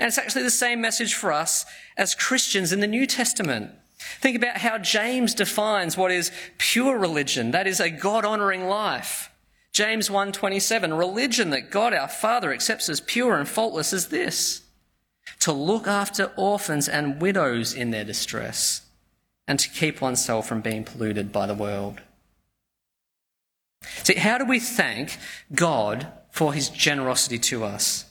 And 0.00 0.08
it's 0.08 0.18
actually 0.18 0.44
the 0.44 0.50
same 0.50 0.80
message 0.80 1.14
for 1.14 1.30
us 1.30 1.66
as 1.96 2.14
Christians 2.14 2.72
in 2.72 2.80
the 2.80 2.86
New 2.86 3.06
Testament. 3.06 3.70
Think 3.98 4.34
about 4.34 4.56
how 4.56 4.78
James 4.78 5.34
defines 5.34 5.94
what 5.94 6.10
is 6.10 6.32
pure 6.56 6.98
religion, 6.98 7.50
that 7.50 7.66
is 7.66 7.80
a 7.80 7.90
God-honoring 7.90 8.66
life. 8.66 9.30
James 9.72 10.08
1:27 10.08 10.98
Religion 10.98 11.50
that 11.50 11.70
God 11.70 11.92
our 11.92 12.08
Father 12.08 12.50
accepts 12.52 12.88
as 12.88 13.00
pure 13.00 13.38
and 13.38 13.46
faultless 13.46 13.92
is 13.92 14.08
this: 14.08 14.62
to 15.40 15.52
look 15.52 15.86
after 15.86 16.32
orphans 16.34 16.88
and 16.88 17.20
widows 17.20 17.74
in 17.74 17.90
their 17.90 18.04
distress 18.04 18.82
and 19.46 19.60
to 19.60 19.68
keep 19.68 20.00
oneself 20.00 20.48
from 20.48 20.62
being 20.62 20.82
polluted 20.82 21.30
by 21.30 21.46
the 21.46 21.54
world. 21.54 22.00
See, 24.02 24.14
how 24.14 24.38
do 24.38 24.46
we 24.46 24.60
thank 24.60 25.18
God 25.54 26.10
for 26.30 26.54
his 26.54 26.70
generosity 26.70 27.38
to 27.38 27.64
us 27.64 28.06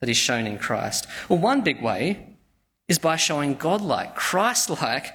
that 0.00 0.08
is 0.08 0.16
shown 0.16 0.46
in 0.46 0.58
Christ? 0.58 1.06
Well, 1.28 1.38
one 1.38 1.62
big 1.62 1.82
way 1.82 2.36
is 2.88 2.98
by 2.98 3.16
showing 3.16 3.54
God-like, 3.54 4.14
Christ-like 4.14 5.12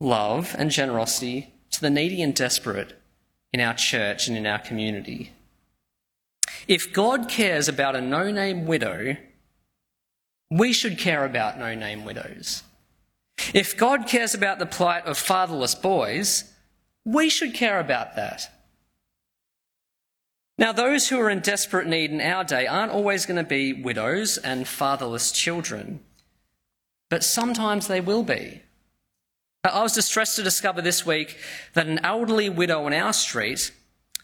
love 0.00 0.54
and 0.58 0.70
generosity 0.70 1.52
to 1.70 1.80
the 1.80 1.90
needy 1.90 2.22
and 2.22 2.34
desperate 2.34 3.00
in 3.52 3.60
our 3.60 3.74
church 3.74 4.28
and 4.28 4.36
in 4.36 4.46
our 4.46 4.58
community. 4.58 5.32
If 6.68 6.92
God 6.92 7.28
cares 7.28 7.68
about 7.68 7.96
a 7.96 8.00
no 8.00 8.30
name 8.30 8.66
widow, 8.66 9.16
we 10.50 10.72
should 10.72 10.98
care 10.98 11.24
about 11.24 11.58
no 11.58 11.74
name 11.74 12.04
widows. 12.04 12.62
If 13.52 13.76
God 13.76 14.06
cares 14.06 14.34
about 14.34 14.58
the 14.58 14.66
plight 14.66 15.04
of 15.06 15.18
fatherless 15.18 15.74
boys, 15.74 16.52
we 17.04 17.28
should 17.28 17.54
care 17.54 17.78
about 17.78 18.16
that. 18.16 18.50
Now, 20.58 20.72
those 20.72 21.08
who 21.08 21.20
are 21.20 21.28
in 21.28 21.40
desperate 21.40 21.86
need 21.86 22.10
in 22.10 22.20
our 22.20 22.42
day 22.42 22.66
aren't 22.66 22.92
always 22.92 23.26
going 23.26 23.36
to 23.36 23.48
be 23.48 23.74
widows 23.74 24.38
and 24.38 24.66
fatherless 24.66 25.30
children, 25.30 26.00
but 27.10 27.22
sometimes 27.22 27.86
they 27.86 28.00
will 28.00 28.22
be. 28.22 28.62
I 29.64 29.82
was 29.82 29.92
distressed 29.92 30.36
to 30.36 30.42
discover 30.42 30.80
this 30.80 31.04
week 31.04 31.38
that 31.74 31.86
an 31.86 31.98
elderly 32.04 32.48
widow 32.48 32.84
on 32.84 32.92
our 32.92 33.12
street, 33.12 33.72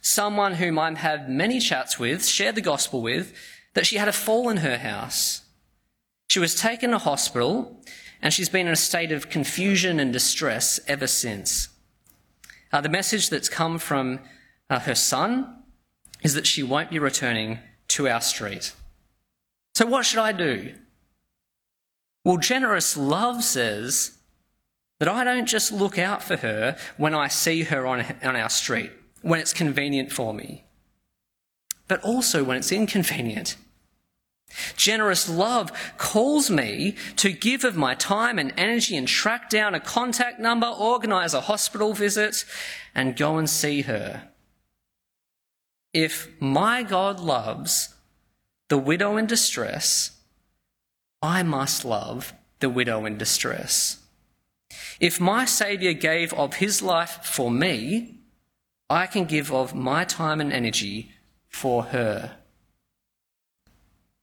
someone 0.00 0.54
whom 0.54 0.78
I've 0.78 0.98
had 0.98 1.28
many 1.28 1.58
chats 1.58 1.98
with, 1.98 2.24
shared 2.24 2.54
the 2.54 2.60
gospel 2.60 3.02
with, 3.02 3.34
that 3.74 3.86
she 3.86 3.96
had 3.96 4.08
a 4.08 4.12
fall 4.12 4.48
in 4.48 4.58
her 4.58 4.78
house. 4.78 5.42
She 6.28 6.38
was 6.38 6.54
taken 6.54 6.90
to 6.90 6.98
hospital 6.98 7.82
and 8.22 8.32
she's 8.32 8.48
been 8.48 8.68
in 8.68 8.72
a 8.72 8.76
state 8.76 9.10
of 9.10 9.28
confusion 9.28 9.98
and 9.98 10.12
distress 10.12 10.78
ever 10.86 11.08
since. 11.08 11.68
Uh, 12.72 12.80
the 12.80 12.88
message 12.88 13.28
that's 13.28 13.48
come 13.48 13.78
from 13.78 14.20
uh, 14.70 14.78
her 14.80 14.94
son 14.94 15.61
is 16.22 16.34
that 16.34 16.46
she 16.46 16.62
won't 16.62 16.90
be 16.90 16.98
returning 16.98 17.58
to 17.88 18.08
our 18.08 18.20
street. 18.20 18.72
So, 19.74 19.86
what 19.86 20.06
should 20.06 20.18
I 20.18 20.32
do? 20.32 20.74
Well, 22.24 22.36
generous 22.36 22.96
love 22.96 23.42
says 23.42 24.18
that 25.00 25.08
I 25.08 25.24
don't 25.24 25.46
just 25.46 25.72
look 25.72 25.98
out 25.98 26.22
for 26.22 26.36
her 26.36 26.76
when 26.96 27.14
I 27.14 27.28
see 27.28 27.64
her 27.64 27.86
on, 27.86 28.04
on 28.22 28.36
our 28.36 28.48
street, 28.48 28.92
when 29.22 29.40
it's 29.40 29.52
convenient 29.52 30.12
for 30.12 30.32
me, 30.32 30.64
but 31.88 32.02
also 32.04 32.44
when 32.44 32.56
it's 32.56 32.70
inconvenient. 32.70 33.56
Generous 34.76 35.28
love 35.28 35.72
calls 35.96 36.50
me 36.50 36.94
to 37.16 37.32
give 37.32 37.64
of 37.64 37.76
my 37.76 37.94
time 37.94 38.38
and 38.38 38.52
energy 38.56 38.96
and 38.96 39.08
track 39.08 39.48
down 39.48 39.74
a 39.74 39.80
contact 39.80 40.38
number, 40.38 40.66
organize 40.66 41.34
a 41.34 41.40
hospital 41.42 41.94
visit, 41.94 42.44
and 42.94 43.16
go 43.16 43.38
and 43.38 43.48
see 43.48 43.82
her. 43.82 44.28
If 45.92 46.28
my 46.40 46.82
God 46.82 47.20
loves 47.20 47.94
the 48.68 48.78
widow 48.78 49.16
in 49.16 49.26
distress, 49.26 50.18
I 51.20 51.42
must 51.42 51.84
love 51.84 52.32
the 52.60 52.70
widow 52.70 53.04
in 53.04 53.18
distress. 53.18 53.98
If 55.00 55.20
my 55.20 55.44
Saviour 55.44 55.92
gave 55.92 56.32
of 56.32 56.54
his 56.54 56.80
life 56.80 57.24
for 57.24 57.50
me, 57.50 58.20
I 58.88 59.06
can 59.06 59.24
give 59.24 59.52
of 59.52 59.74
my 59.74 60.04
time 60.04 60.40
and 60.40 60.52
energy 60.52 61.12
for 61.48 61.84
her. 61.84 62.36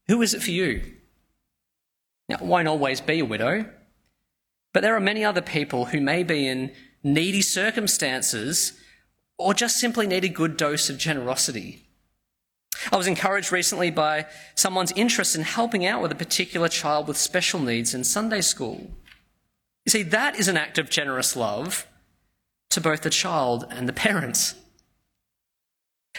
Who 0.08 0.21
is 0.21 0.34
it 0.34 0.41
for 0.41 0.51
you? 0.51 0.93
Now, 2.27 2.36
it 2.36 2.41
won't 2.41 2.67
always 2.67 3.01
be 3.01 3.19
a 3.19 3.25
widow, 3.25 3.65
but 4.73 4.82
there 4.82 4.95
are 4.95 4.99
many 4.99 5.23
other 5.23 5.41
people 5.41 5.86
who 5.86 6.01
may 6.01 6.23
be 6.23 6.47
in 6.47 6.71
needy 7.03 7.41
circumstances 7.41 8.79
or 9.39 9.54
just 9.54 9.80
simply 9.80 10.06
need 10.06 10.25
a 10.25 10.30
good 10.30 10.58
dose 10.58 10.89
of 10.89 10.97
generosity. 10.97 11.82
I 12.91 12.97
was 12.97 13.08
encouraged 13.08 13.52
recently 13.52 13.89
by 13.89 14.28
someone's 14.56 14.91
interest 14.91 15.36
in 15.36 15.41
helping 15.41 15.86
out 15.86 16.02
with 16.02 16.12
a 16.12 16.15
particular 16.15 16.67
child 16.67 17.08
with 17.08 17.17
special 17.17 17.60
needs 17.60 17.93
in 17.93 18.04
Sunday 18.04 18.41
school. 18.41 18.91
You 19.86 19.89
see, 19.89 20.04
that 20.04 20.38
is 20.38 20.47
an 20.47 20.58
act 20.58 20.78
of 20.78 20.89
generous 20.89 21.36
love 21.36 21.88
to 22.69 22.82
both 22.82 23.02
the 23.02 23.10
child 23.10 23.65
and 23.69 23.88
the 23.88 23.93
parents. 23.93 24.56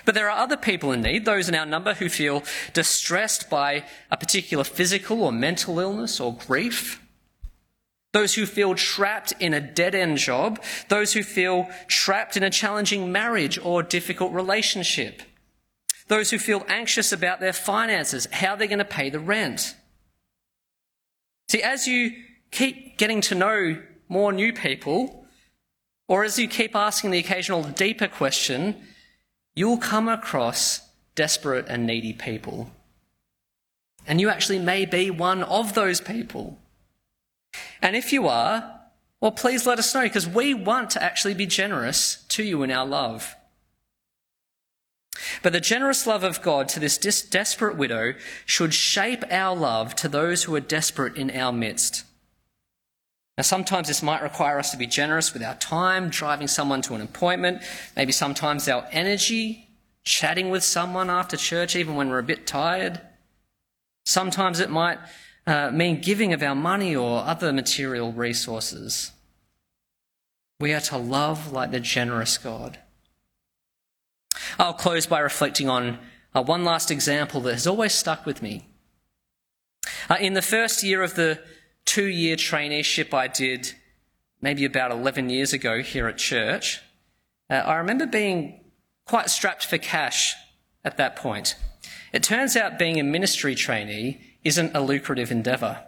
But 0.04 0.14
there 0.14 0.30
are 0.30 0.38
other 0.38 0.56
people 0.56 0.92
in 0.92 1.02
need, 1.02 1.24
those 1.24 1.48
in 1.48 1.54
our 1.54 1.66
number 1.66 1.94
who 1.94 2.09
feel 2.09 2.42
distressed 2.72 3.50
by 3.50 3.85
a 4.11 4.16
particular 4.16 4.64
physical 4.64 5.22
or 5.22 5.33
mental 5.33 5.78
illness 5.78 6.20
or 6.20 6.35
grief. 6.35 7.00
Those 8.12 8.35
who 8.35 8.44
feel 8.46 8.75
trapped 8.75 9.33
in 9.38 9.55
a 9.55 9.61
dead 9.61 9.94
end 9.94 10.18
job. 10.18 10.62
Those 10.88 11.12
who 11.12 11.23
feel 11.23 11.68
trapped 11.87 12.37
in 12.37 12.42
a 12.42 12.51
challenging 12.51 13.12
marriage 13.12 13.59
or 13.59 13.83
difficult 13.83 14.33
relationship. 14.33 15.23
Those 16.09 16.31
who 16.31 16.38
feel 16.38 16.64
anxious 16.68 17.12
about 17.12 17.38
their 17.38 17.53
finances, 17.53 18.27
how 18.33 18.57
they're 18.57 18.66
going 18.66 18.81
to 18.81 18.85
pay 18.85 19.11
the 19.11 19.20
rent. 19.20 19.77
See, 21.49 21.62
as 21.62 21.87
you 21.87 22.12
keep 22.51 22.99
getting 22.99 23.20
to 23.23 23.35
know 23.37 23.81
more 24.09 24.33
new 24.33 24.53
people, 24.53 25.25
or 26.09 26.25
as 26.25 26.37
you 26.37 26.49
keep 26.49 26.75
asking 26.75 27.12
the 27.12 27.18
occasional 27.18 27.62
deeper 27.62 28.09
question, 28.09 28.77
you'll 29.55 29.79
come 29.79 30.09
across 30.09 30.81
desperate 31.14 31.66
and 31.68 31.87
needy 31.87 32.12
people. 32.12 32.73
And 34.05 34.20
you 34.20 34.29
actually 34.29 34.59
may 34.59 34.87
be 34.87 35.12
one 35.12 35.44
of 35.44 35.75
those 35.75 36.01
people. 36.01 36.59
And 37.82 37.96
if 37.96 38.12
you 38.12 38.28
are, 38.28 38.80
well, 39.20 39.32
please 39.32 39.66
let 39.66 39.78
us 39.78 39.94
know 39.94 40.02
because 40.02 40.28
we 40.28 40.54
want 40.54 40.90
to 40.90 41.02
actually 41.02 41.34
be 41.34 41.46
generous 41.46 42.24
to 42.28 42.42
you 42.42 42.62
in 42.62 42.70
our 42.70 42.86
love. 42.86 43.34
But 45.42 45.52
the 45.52 45.60
generous 45.60 46.06
love 46.06 46.24
of 46.24 46.42
God 46.42 46.68
to 46.70 46.80
this 46.80 46.96
dis- 46.96 47.22
desperate 47.22 47.76
widow 47.76 48.14
should 48.46 48.72
shape 48.72 49.24
our 49.30 49.54
love 49.54 49.94
to 49.96 50.08
those 50.08 50.44
who 50.44 50.54
are 50.54 50.60
desperate 50.60 51.16
in 51.16 51.30
our 51.30 51.52
midst. 51.52 52.04
Now, 53.36 53.42
sometimes 53.42 53.88
this 53.88 54.02
might 54.02 54.22
require 54.22 54.58
us 54.58 54.70
to 54.70 54.76
be 54.76 54.86
generous 54.86 55.32
with 55.32 55.42
our 55.42 55.54
time, 55.54 56.10
driving 56.10 56.48
someone 56.48 56.82
to 56.82 56.94
an 56.94 57.00
appointment, 57.00 57.62
maybe 57.96 58.12
sometimes 58.12 58.68
our 58.68 58.86
energy, 58.90 59.68
chatting 60.04 60.50
with 60.50 60.62
someone 60.62 61.10
after 61.10 61.36
church, 61.36 61.76
even 61.76 61.96
when 61.96 62.08
we're 62.08 62.18
a 62.18 62.22
bit 62.22 62.46
tired. 62.46 63.00
Sometimes 64.04 64.60
it 64.60 64.70
might 64.70 64.98
uh, 65.50 65.68
mean 65.72 66.00
giving 66.00 66.32
of 66.32 66.42
our 66.44 66.54
money 66.54 66.94
or 66.94 67.24
other 67.24 67.52
material 67.52 68.12
resources. 68.12 69.10
We 70.60 70.72
are 70.72 70.80
to 70.82 70.96
love 70.96 71.50
like 71.52 71.72
the 71.72 71.80
generous 71.80 72.38
God. 72.38 72.78
I'll 74.60 74.74
close 74.74 75.06
by 75.06 75.18
reflecting 75.18 75.68
on 75.68 75.98
uh, 76.34 76.42
one 76.42 76.64
last 76.64 76.92
example 76.92 77.40
that 77.40 77.54
has 77.54 77.66
always 77.66 77.92
stuck 77.92 78.24
with 78.24 78.42
me. 78.42 78.66
Uh, 80.08 80.18
in 80.20 80.34
the 80.34 80.42
first 80.42 80.84
year 80.84 81.02
of 81.02 81.16
the 81.16 81.40
two 81.84 82.06
year 82.06 82.36
traineeship 82.36 83.12
I 83.12 83.26
did 83.26 83.72
maybe 84.40 84.64
about 84.64 84.92
11 84.92 85.30
years 85.30 85.52
ago 85.52 85.82
here 85.82 86.06
at 86.06 86.16
church, 86.16 86.80
uh, 87.50 87.54
I 87.54 87.74
remember 87.74 88.06
being 88.06 88.60
quite 89.04 89.30
strapped 89.30 89.66
for 89.66 89.78
cash 89.78 90.36
at 90.84 90.96
that 90.98 91.16
point. 91.16 91.56
It 92.12 92.22
turns 92.22 92.54
out 92.56 92.78
being 92.78 93.00
a 93.00 93.04
ministry 93.04 93.56
trainee 93.56 94.29
isn't 94.44 94.74
a 94.74 94.81
lucrative 94.81 95.31
endeavour. 95.31 95.85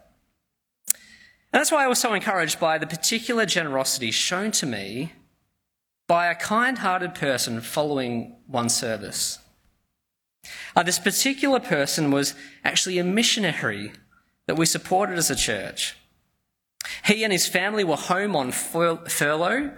And 1.53 1.61
that's 1.61 1.73
why 1.73 1.85
I 1.85 1.89
was 1.89 1.99
so 1.99 2.15
encouraged 2.15 2.59
by 2.59 2.79
the 2.79 2.87
particular 2.87 3.45
generosity 3.45 4.11
shown 4.11 4.53
to 4.53 4.67
me 4.67 5.13
by 6.07 6.27
a 6.27 6.35
kind 6.35 6.79
hearted 6.79 7.15
person 7.15 7.61
following 7.61 8.37
one 8.47 8.69
service. 8.69 9.39
Uh, 10.75 10.83
this 10.83 10.99
particular 10.99 11.61
person 11.61 12.11
was 12.11 12.35
actually 12.65 12.99
a 12.99 13.05
missionary 13.05 13.93
that 14.47 14.57
we 14.57 14.67
supported 14.67 15.19
as 15.19 15.31
a 15.31 15.37
church. 15.37 15.97
He 17.05 17.23
and 17.23 17.33
his 17.33 17.47
family 17.47 17.85
were 17.85 17.97
home 17.97 18.35
on 18.35 18.51
furlough, 18.51 19.73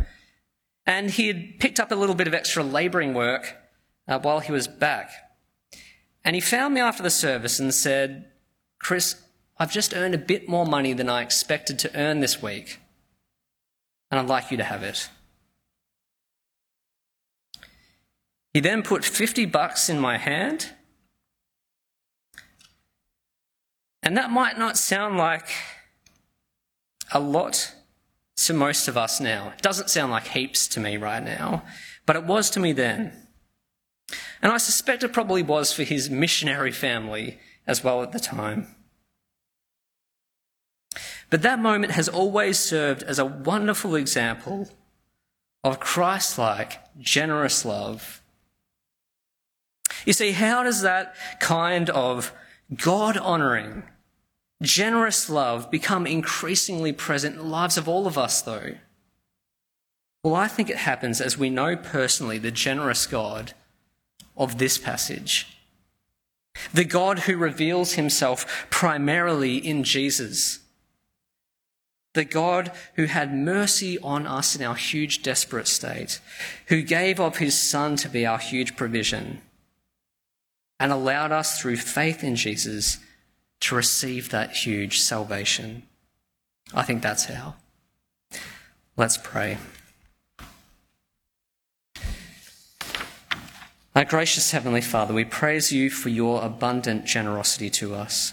and 0.86 1.10
he 1.10 1.28
had 1.28 1.58
picked 1.58 1.80
up 1.80 1.90
a 1.90 1.96
little 1.96 2.14
bit 2.14 2.26
of 2.26 2.34
extra 2.34 2.62
labouring 2.62 3.14
work 3.14 3.56
uh, 4.08 4.18
while 4.18 4.40
he 4.40 4.52
was 4.52 4.68
back. 4.68 5.10
And 6.24 6.34
he 6.34 6.40
found 6.40 6.74
me 6.74 6.80
after 6.80 7.02
the 7.02 7.10
service 7.10 7.58
and 7.58 7.74
said, 7.74 8.30
Chris, 8.84 9.20
I've 9.58 9.72
just 9.72 9.94
earned 9.94 10.14
a 10.14 10.18
bit 10.18 10.48
more 10.48 10.64
money 10.66 10.92
than 10.92 11.08
I 11.08 11.22
expected 11.22 11.78
to 11.80 11.96
earn 11.98 12.20
this 12.20 12.40
week, 12.40 12.78
and 14.10 14.20
I'd 14.20 14.28
like 14.28 14.52
you 14.52 14.56
to 14.58 14.64
have 14.64 14.84
it. 14.84 15.08
He 18.52 18.60
then 18.60 18.84
put 18.84 19.04
50 19.04 19.46
bucks 19.46 19.88
in 19.88 19.98
my 19.98 20.18
hand 20.18 20.70
And 24.04 24.18
that 24.18 24.30
might 24.30 24.58
not 24.58 24.76
sound 24.76 25.16
like 25.16 25.48
a 27.10 27.18
lot 27.18 27.74
to 28.36 28.52
most 28.52 28.86
of 28.86 28.98
us 28.98 29.18
now. 29.18 29.54
It 29.56 29.62
doesn't 29.62 29.88
sound 29.88 30.12
like 30.12 30.28
heaps 30.28 30.68
to 30.68 30.80
me 30.80 30.98
right 30.98 31.24
now, 31.24 31.64
but 32.04 32.14
it 32.14 32.24
was 32.24 32.50
to 32.50 32.60
me 32.60 32.72
then. 32.72 33.14
And 34.42 34.52
I 34.52 34.58
suspect 34.58 35.02
it 35.02 35.14
probably 35.14 35.42
was 35.42 35.72
for 35.72 35.84
his 35.84 36.10
missionary 36.10 36.70
family 36.70 37.38
as 37.66 37.82
well 37.82 38.02
at 38.02 38.12
the 38.12 38.20
time. 38.20 38.73
But 41.30 41.42
that 41.42 41.58
moment 41.58 41.92
has 41.92 42.08
always 42.08 42.58
served 42.58 43.02
as 43.02 43.18
a 43.18 43.24
wonderful 43.24 43.94
example 43.94 44.68
of 45.62 45.80
Christ 45.80 46.38
like, 46.38 46.80
generous 46.98 47.64
love. 47.64 48.22
You 50.04 50.12
see, 50.12 50.32
how 50.32 50.62
does 50.62 50.82
that 50.82 51.14
kind 51.40 51.88
of 51.90 52.32
God 52.74 53.16
honoring, 53.16 53.84
generous 54.62 55.30
love 55.30 55.70
become 55.70 56.06
increasingly 56.06 56.92
present 56.92 57.36
in 57.36 57.42
the 57.42 57.48
lives 57.48 57.76
of 57.76 57.88
all 57.88 58.06
of 58.06 58.18
us, 58.18 58.42
though? 58.42 58.74
Well, 60.22 60.34
I 60.34 60.48
think 60.48 60.70
it 60.70 60.78
happens 60.78 61.20
as 61.20 61.36
we 61.36 61.50
know 61.50 61.76
personally 61.76 62.38
the 62.38 62.50
generous 62.50 63.06
God 63.06 63.52
of 64.36 64.58
this 64.58 64.78
passage. 64.78 65.58
The 66.72 66.84
God 66.84 67.20
who 67.20 67.36
reveals 67.36 67.94
himself 67.94 68.66
primarily 68.70 69.56
in 69.56 69.84
Jesus. 69.84 70.60
The 72.14 72.24
God 72.24 72.72
who 72.94 73.04
had 73.04 73.34
mercy 73.34 73.98
on 73.98 74.26
us 74.26 74.56
in 74.56 74.64
our 74.64 74.76
huge, 74.76 75.22
desperate 75.22 75.68
state, 75.68 76.20
who 76.68 76.80
gave 76.82 77.20
of 77.20 77.36
his 77.36 77.58
Son 77.58 77.96
to 77.96 78.08
be 78.08 78.24
our 78.24 78.38
huge 78.38 78.76
provision, 78.76 79.42
and 80.80 80.90
allowed 80.90 81.32
us 81.32 81.60
through 81.60 81.76
faith 81.76 82.24
in 82.24 82.36
Jesus 82.36 82.98
to 83.60 83.74
receive 83.74 84.30
that 84.30 84.52
huge 84.52 85.00
salvation. 85.00 85.82
I 86.72 86.82
think 86.82 87.02
that's 87.02 87.24
how. 87.26 87.54
Let's 88.96 89.16
pray. 89.16 89.58
Our 93.96 94.04
gracious 94.04 94.50
Heavenly 94.50 94.80
Father, 94.80 95.14
we 95.14 95.24
praise 95.24 95.72
you 95.72 95.88
for 95.88 96.08
your 96.08 96.44
abundant 96.44 97.06
generosity 97.06 97.70
to 97.70 97.94
us. 97.94 98.32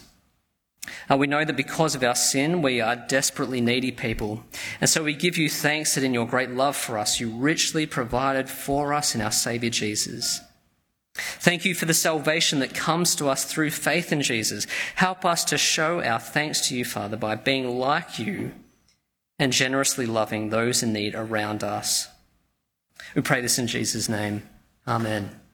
And 1.09 1.19
we 1.19 1.27
know 1.27 1.45
that 1.45 1.55
because 1.55 1.93
of 1.93 2.03
our 2.03 2.15
sin, 2.15 2.61
we 2.61 2.81
are 2.81 2.95
desperately 2.95 3.61
needy 3.61 3.91
people. 3.91 4.43
And 4.79 4.89
so 4.89 5.03
we 5.03 5.13
give 5.13 5.37
you 5.37 5.49
thanks 5.49 5.95
that 5.95 6.03
in 6.03 6.13
your 6.13 6.25
great 6.25 6.51
love 6.51 6.75
for 6.75 6.97
us, 6.97 7.19
you 7.19 7.29
richly 7.29 7.85
provided 7.85 8.49
for 8.49 8.93
us 8.93 9.13
in 9.13 9.21
our 9.21 9.31
Saviour 9.31 9.69
Jesus. 9.69 10.41
Thank 11.13 11.65
you 11.65 11.75
for 11.75 11.85
the 11.85 11.93
salvation 11.93 12.59
that 12.59 12.73
comes 12.73 13.15
to 13.15 13.27
us 13.27 13.43
through 13.43 13.71
faith 13.71 14.11
in 14.11 14.21
Jesus. 14.21 14.65
Help 14.95 15.25
us 15.25 15.43
to 15.45 15.57
show 15.57 16.01
our 16.01 16.19
thanks 16.19 16.67
to 16.69 16.75
you, 16.77 16.85
Father, 16.85 17.17
by 17.17 17.35
being 17.35 17.77
like 17.77 18.17
you 18.17 18.53
and 19.37 19.51
generously 19.51 20.05
loving 20.05 20.49
those 20.49 20.81
in 20.81 20.93
need 20.93 21.13
around 21.13 21.63
us. 21.63 22.07
We 23.13 23.21
pray 23.21 23.41
this 23.41 23.59
in 23.59 23.67
Jesus' 23.67 24.07
name. 24.07 24.47
Amen. 24.87 25.41